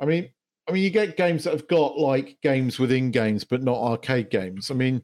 [0.00, 0.28] I mean,
[0.68, 4.30] I mean, you get games that have got like games within games, but not arcade
[4.30, 4.70] games.
[4.70, 5.02] I mean,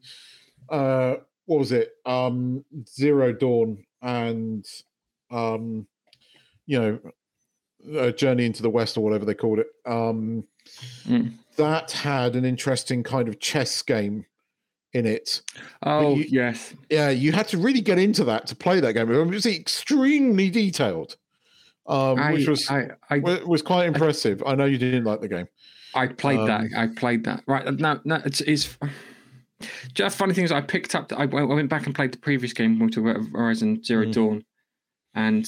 [0.69, 1.91] uh, what was it?
[2.05, 4.65] Um, Zero Dawn and
[5.31, 5.87] um,
[6.65, 6.99] you know,
[7.97, 9.67] uh, Journey into the West or whatever they called it.
[9.85, 10.43] Um,
[11.07, 11.33] mm.
[11.57, 14.25] That had an interesting kind of chess game
[14.93, 15.41] in it.
[15.83, 17.09] Oh you, yes, yeah.
[17.09, 19.11] You had to really get into that to play that game.
[19.11, 21.17] It was extremely detailed,
[21.87, 24.43] um, I, which was I, I, was quite impressive.
[24.45, 25.47] I, know you didn't like the game.
[25.95, 26.63] I played um, that.
[26.75, 27.43] I played that.
[27.47, 28.77] Right now, no, it's, it's
[29.93, 30.51] just funny things.
[30.51, 31.11] I picked up.
[31.13, 34.13] I went back and played the previous game Horizon Zero mm.
[34.13, 34.45] Dawn,
[35.15, 35.47] and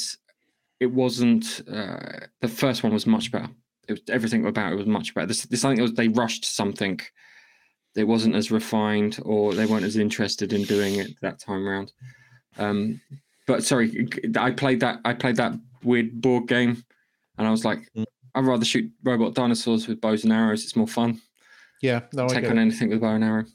[0.79, 3.49] it wasn't uh, the first one was much better.
[3.87, 5.27] It was everything about it was much better.
[5.27, 6.99] This, this I think it was they rushed something.
[7.95, 11.93] It wasn't as refined, or they weren't as interested in doing it that time around.
[12.57, 12.99] Um,
[13.47, 14.99] but sorry, I played that.
[15.05, 15.53] I played that
[15.83, 16.83] weird board game,
[17.37, 18.05] and I was like, mm.
[18.33, 20.63] I'd rather shoot robot dinosaurs with bows and arrows.
[20.63, 21.21] It's more fun.
[21.81, 23.45] Yeah, no, take on anything with bow and arrow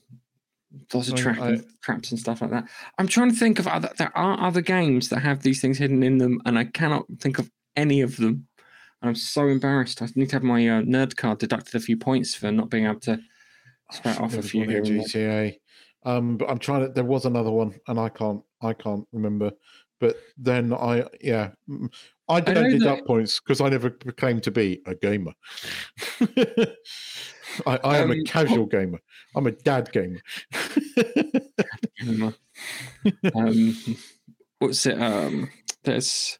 [0.92, 2.68] lots of I, traps and stuff like that.
[2.98, 3.90] I'm trying to think of other.
[3.98, 7.38] There are other games that have these things hidden in them, and I cannot think
[7.38, 8.46] of any of them.
[9.02, 10.02] I'm so embarrassed.
[10.02, 12.84] I need to have my uh, nerd card deducted a few points for not being
[12.84, 13.18] able to
[13.90, 14.82] spout off a few here.
[14.82, 15.58] GTA.
[16.04, 16.92] Um, but I'm trying to.
[16.92, 18.42] There was another one, and I can't.
[18.62, 19.52] I can't remember.
[20.00, 21.50] But then I, yeah,
[22.28, 23.06] I don't deduct that...
[23.06, 25.32] points because I never claimed to be a gamer.
[27.66, 29.00] I, I am um, a casual gamer.
[29.34, 30.20] I'm a dad gamer.
[33.34, 33.96] um,
[34.58, 35.00] what's it?
[35.00, 35.50] Um,
[35.84, 36.38] there's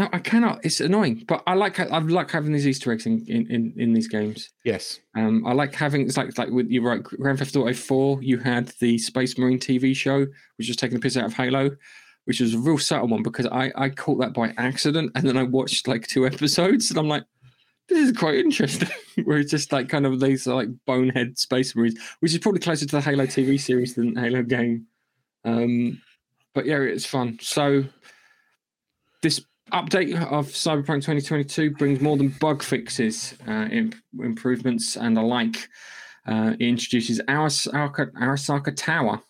[0.00, 0.64] no, I cannot.
[0.64, 3.92] It's annoying, but I like I like having these Easter eggs in, in, in, in
[3.92, 4.48] these games.
[4.64, 4.98] Yes.
[5.14, 8.22] Um, I like having it's like like with you right Grand Theft Auto Four.
[8.22, 10.20] You had the Space Marine TV show,
[10.56, 11.70] which was taking the piss out of Halo,
[12.24, 15.36] which was a real subtle one because I I caught that by accident, and then
[15.36, 17.24] I watched like two episodes, and I'm like,
[17.90, 18.88] this is quite interesting.
[19.24, 22.86] Where it's just like kind of these like bonehead Space Marines, which is probably closer
[22.86, 24.86] to the Halo TV series than Halo game.
[25.44, 26.00] Um,
[26.54, 27.38] but yeah, it's fun.
[27.42, 27.84] So
[29.22, 29.40] this
[29.72, 35.68] update of Cyberpunk 2022 brings more than bug fixes, uh, imp- improvements, and the like.
[36.26, 39.20] Uh, it introduces Arasaka, Arasaka Tower,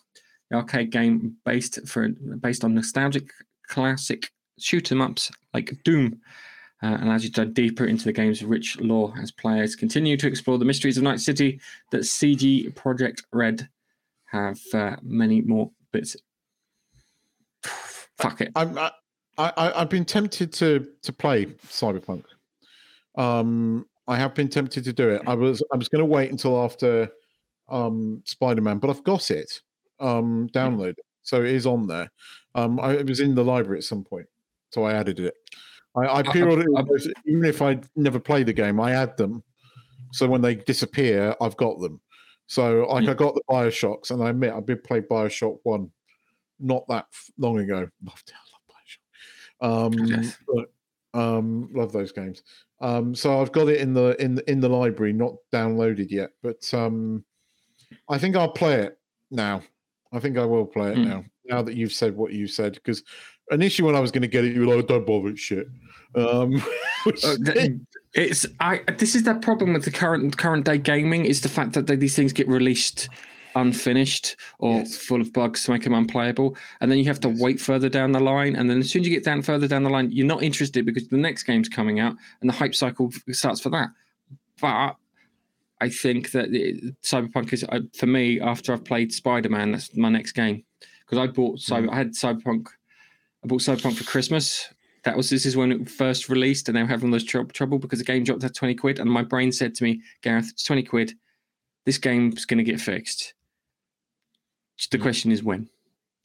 [0.49, 2.09] the arcade game based for
[2.39, 3.31] based on nostalgic
[3.67, 6.19] classic shoot 'em ups like Doom.
[6.83, 10.27] Uh, allows you to dive deeper into the game's rich lore as players continue to
[10.27, 11.59] explore the mysteries of Night City
[11.91, 13.69] that CD Projekt Red
[14.25, 16.15] have uh, many more bits.
[18.17, 18.51] Fuck it.
[18.55, 18.91] I'm, I,
[19.37, 22.23] I, I've been tempted to to play Cyberpunk.
[23.15, 25.21] Um, I have been tempted to do it.
[25.27, 27.09] I was I was going to wait until after
[27.69, 29.61] um, Spider Man, but I've got it
[29.99, 32.11] um, downloaded, so it is on there.
[32.55, 34.27] Um, I, it was in the library at some point,
[34.71, 35.35] so I added it.
[35.95, 39.43] I, I periodically, even if I never play the game, I add them.
[40.13, 42.01] So when they disappear, I've got them.
[42.47, 45.89] So like I got the Bioshocks, and I admit I've been played Bioshock One
[46.59, 47.87] not that long ago.
[49.63, 50.39] Um, yes.
[50.47, 50.71] but,
[51.13, 52.41] um, love those games.
[52.81, 56.31] Um, so I've got it in the in in the library, not downloaded yet.
[56.41, 57.23] But um,
[58.09, 58.97] I think I'll play it
[59.29, 59.61] now.
[60.11, 61.05] I think I will play it mm.
[61.05, 61.25] now.
[61.45, 63.03] Now that you've said what you said, because
[63.49, 65.67] initially when I was going to get it, you were like, "Don't bother, with shit."
[66.15, 66.61] Um,
[67.05, 67.35] uh,
[68.13, 68.81] it's I.
[68.97, 72.15] This is the problem with the current current day gaming is the fact that these
[72.15, 73.09] things get released
[73.55, 74.97] unfinished or yes.
[74.97, 76.55] full of bugs to make them unplayable.
[76.79, 78.55] And then you have to wait further down the line.
[78.55, 80.85] And then as soon as you get down further down the line, you're not interested
[80.85, 83.89] because the next game's coming out and the hype cycle starts for that.
[84.59, 84.95] But
[85.81, 89.95] I think that it, Cyberpunk is, uh, for me, after I've played Spider Man, that's
[89.95, 90.63] my next game.
[91.01, 91.93] Because I bought, Cyber, mm.
[91.93, 92.67] I had Cyberpunk,
[93.43, 94.67] I bought Cyberpunk for Christmas.
[95.03, 97.79] That was this is when it first released, and they were having those tr- trouble
[97.79, 98.99] because the game dropped at 20 quid.
[98.99, 101.13] And my brain said to me, Gareth, it's 20 quid.
[101.85, 103.33] This game's going to get fixed
[104.89, 105.69] the question is when.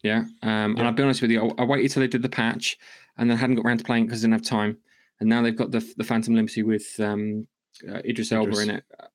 [0.03, 0.25] Yeah.
[0.43, 0.65] Um, yeah.
[0.65, 2.79] And I'll be honest with you, I, I, waited till they did the patch
[3.19, 4.79] and then hadn't got around to playing because I didn't have time.
[5.21, 7.47] And now they've got the the Phantom Liberty with um,
[7.89, 8.85] uh, Idris Elba in it.
[9.01, 9.07] Uh,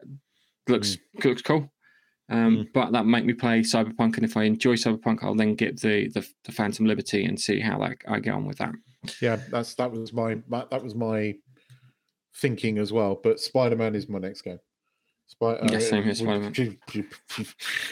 [0.68, 1.26] looks mm.
[1.26, 1.72] looks cool.
[2.32, 2.68] Um, mm.
[2.74, 6.08] But that make me play Cyberpunk, and if I enjoy Cyberpunk, I'll then get the,
[6.10, 8.74] the the Phantom Liberty and see how that I get on with that.
[9.22, 11.36] Yeah, that's that was my, that was my
[12.36, 13.20] thinking as well.
[13.22, 14.60] But Spider Man is my next game.
[15.42, 16.54] Uh, same here, Spider-Man.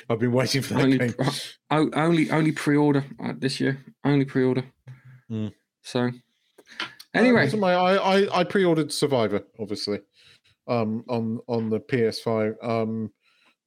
[0.10, 1.14] I've been waiting for that only, game.
[1.72, 3.84] Only, only pre-order uh, this year.
[4.04, 4.66] Only pre-order.
[5.32, 5.54] Mm.
[5.82, 6.12] So,
[6.80, 10.00] uh, anyway, uh, my, I, I, I pre-ordered Survivor, obviously,
[10.68, 12.64] um, on on the PS5.
[12.64, 13.12] Um,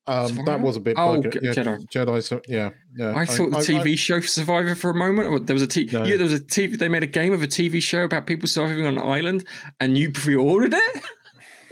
[0.06, 0.96] um, that was a bit.
[0.98, 1.86] Oh, like yeah, Jedi.
[1.88, 2.22] Jedi.
[2.22, 3.14] So, yeah, yeah.
[3.14, 5.46] I thought I, the TV I, show Survivor for a moment.
[5.46, 6.04] There was a t- no.
[6.04, 6.76] yeah, there was a TV.
[6.76, 9.46] They made a game of a TV show about people surviving on an island,
[9.78, 11.02] and you pre-ordered it.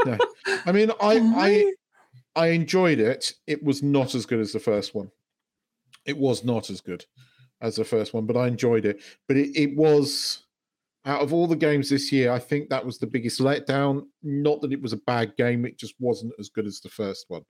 [0.07, 0.19] no.
[0.65, 1.19] I mean, I,
[2.37, 3.35] I, I enjoyed it.
[3.49, 5.11] It was not as good as the first one.
[6.07, 7.05] It was not as good
[7.61, 9.03] as the first one, but I enjoyed it.
[9.27, 10.45] But it, it was
[11.05, 14.07] out of all the games this year, I think that was the biggest letdown.
[14.23, 17.27] Not that it was a bad game, it just wasn't as good as the first
[17.29, 17.43] one.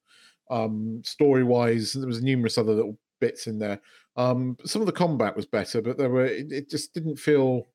[0.51, 3.81] Um, story wise, there was numerous other little bits in there.
[4.17, 7.69] Um, some of the combat was better, but there were it, it just didn't feel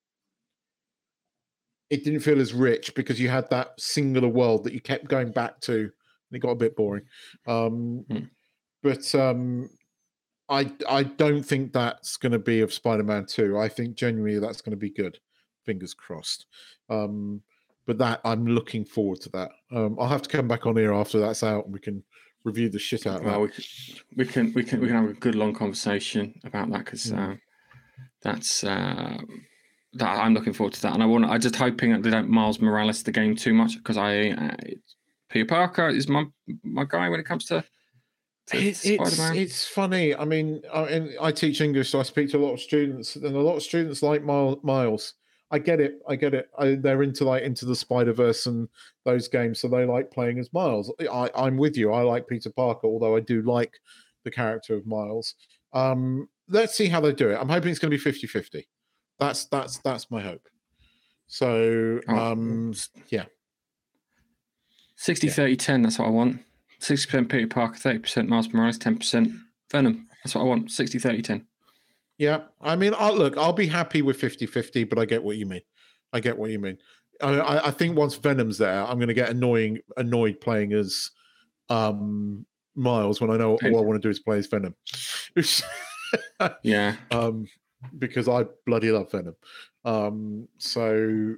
[1.89, 5.31] it didn't feel as rich because you had that singular world that you kept going
[5.31, 7.03] back to and it got a bit boring.
[7.47, 8.29] Um, mm.
[8.83, 9.69] But um,
[10.49, 13.57] I I don't think that's going to be of Spider-Man Two.
[13.57, 15.17] I think genuinely that's going to be good.
[15.65, 16.47] Fingers crossed.
[16.89, 17.41] Um,
[17.87, 19.51] but that I'm looking forward to that.
[19.71, 22.03] Um, I'll have to come back on here after that's out and we can
[22.45, 23.57] review the shit out of well, that.
[24.15, 26.85] We can, we can we can we can have a good long conversation about that
[26.85, 27.33] because mm.
[27.33, 27.35] uh,
[28.21, 29.17] that's uh,
[29.93, 30.93] that I'm looking forward to that.
[30.93, 33.75] And I want I just hoping that they don't Miles Morales the game too much
[33.77, 34.55] because I uh,
[35.29, 36.25] Peter Parker is my
[36.63, 37.63] my guy when it comes to.
[38.47, 40.15] to it, it's it's funny.
[40.15, 43.35] I mean, I, I teach English, so I speak to a lot of students, and
[43.35, 45.13] a lot of students like Miles.
[45.51, 46.01] I get it.
[46.07, 46.49] I get it.
[46.57, 48.67] I, they're into like into the Spider Verse and
[49.03, 50.91] those games, so they like playing as Miles.
[50.99, 51.93] I, I'm with you.
[51.93, 53.73] I like Peter Parker, although I do like
[54.23, 55.35] the character of Miles.
[55.73, 57.37] Um, let's see how they do it.
[57.39, 58.65] I'm hoping it's going to be 50-50.
[59.19, 60.41] That's that's that's my hope.
[61.27, 62.73] So oh, um,
[63.09, 63.25] yeah,
[64.97, 65.33] 60 yeah.
[65.33, 66.41] 30 10, that's what I want.
[66.81, 69.39] 60% Peter Parker, 30% Miles Morales, 10%
[69.71, 70.07] Venom.
[70.23, 70.71] That's what I want.
[70.71, 71.47] 60 30 10.
[72.17, 75.45] Yeah, I mean, I'll, look, I'll be happy with 50-50, but I get what you
[75.45, 75.61] mean.
[76.13, 76.77] I get what you mean.
[77.21, 81.11] I, I think once Venom's there, I'm going to get annoying, annoyed playing as
[81.69, 82.45] um,
[82.75, 84.75] Miles when I know all I want to do is play as Venom.
[86.63, 86.95] yeah.
[87.11, 87.47] Um,
[87.97, 89.35] because I bloody love Venom.
[89.83, 91.35] Um, so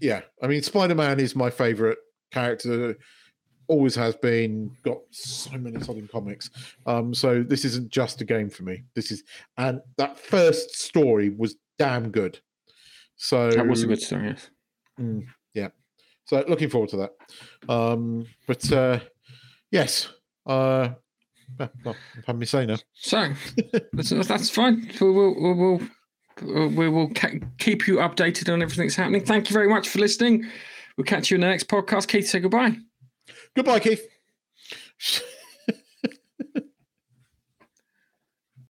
[0.00, 1.98] yeah, I mean, Spider Man is my favorite
[2.30, 2.96] character.
[3.68, 4.74] Always has been.
[4.82, 6.50] Got so many solid comics.
[6.86, 8.84] Um, so this isn't just a game for me.
[8.94, 9.22] This is,
[9.58, 12.40] and that first story was damn good.
[13.16, 14.28] So that was a good story.
[14.28, 14.50] Yes.
[14.98, 15.68] Mm, yeah.
[16.24, 17.12] So looking forward to that.
[17.68, 19.00] Um, but uh,
[19.70, 20.08] yes,
[20.46, 20.90] uh,
[21.84, 21.96] well,
[22.26, 22.76] have me say now.
[22.94, 23.32] So
[23.92, 24.90] that's, that's fine.
[25.00, 27.10] We'll, we'll, we'll, we will
[27.58, 29.24] keep you updated on everything that's happening.
[29.24, 30.46] Thank you very much for listening.
[30.96, 32.08] We'll catch you in the next podcast.
[32.08, 32.76] Keith, say goodbye.
[33.54, 34.06] Goodbye, Keith.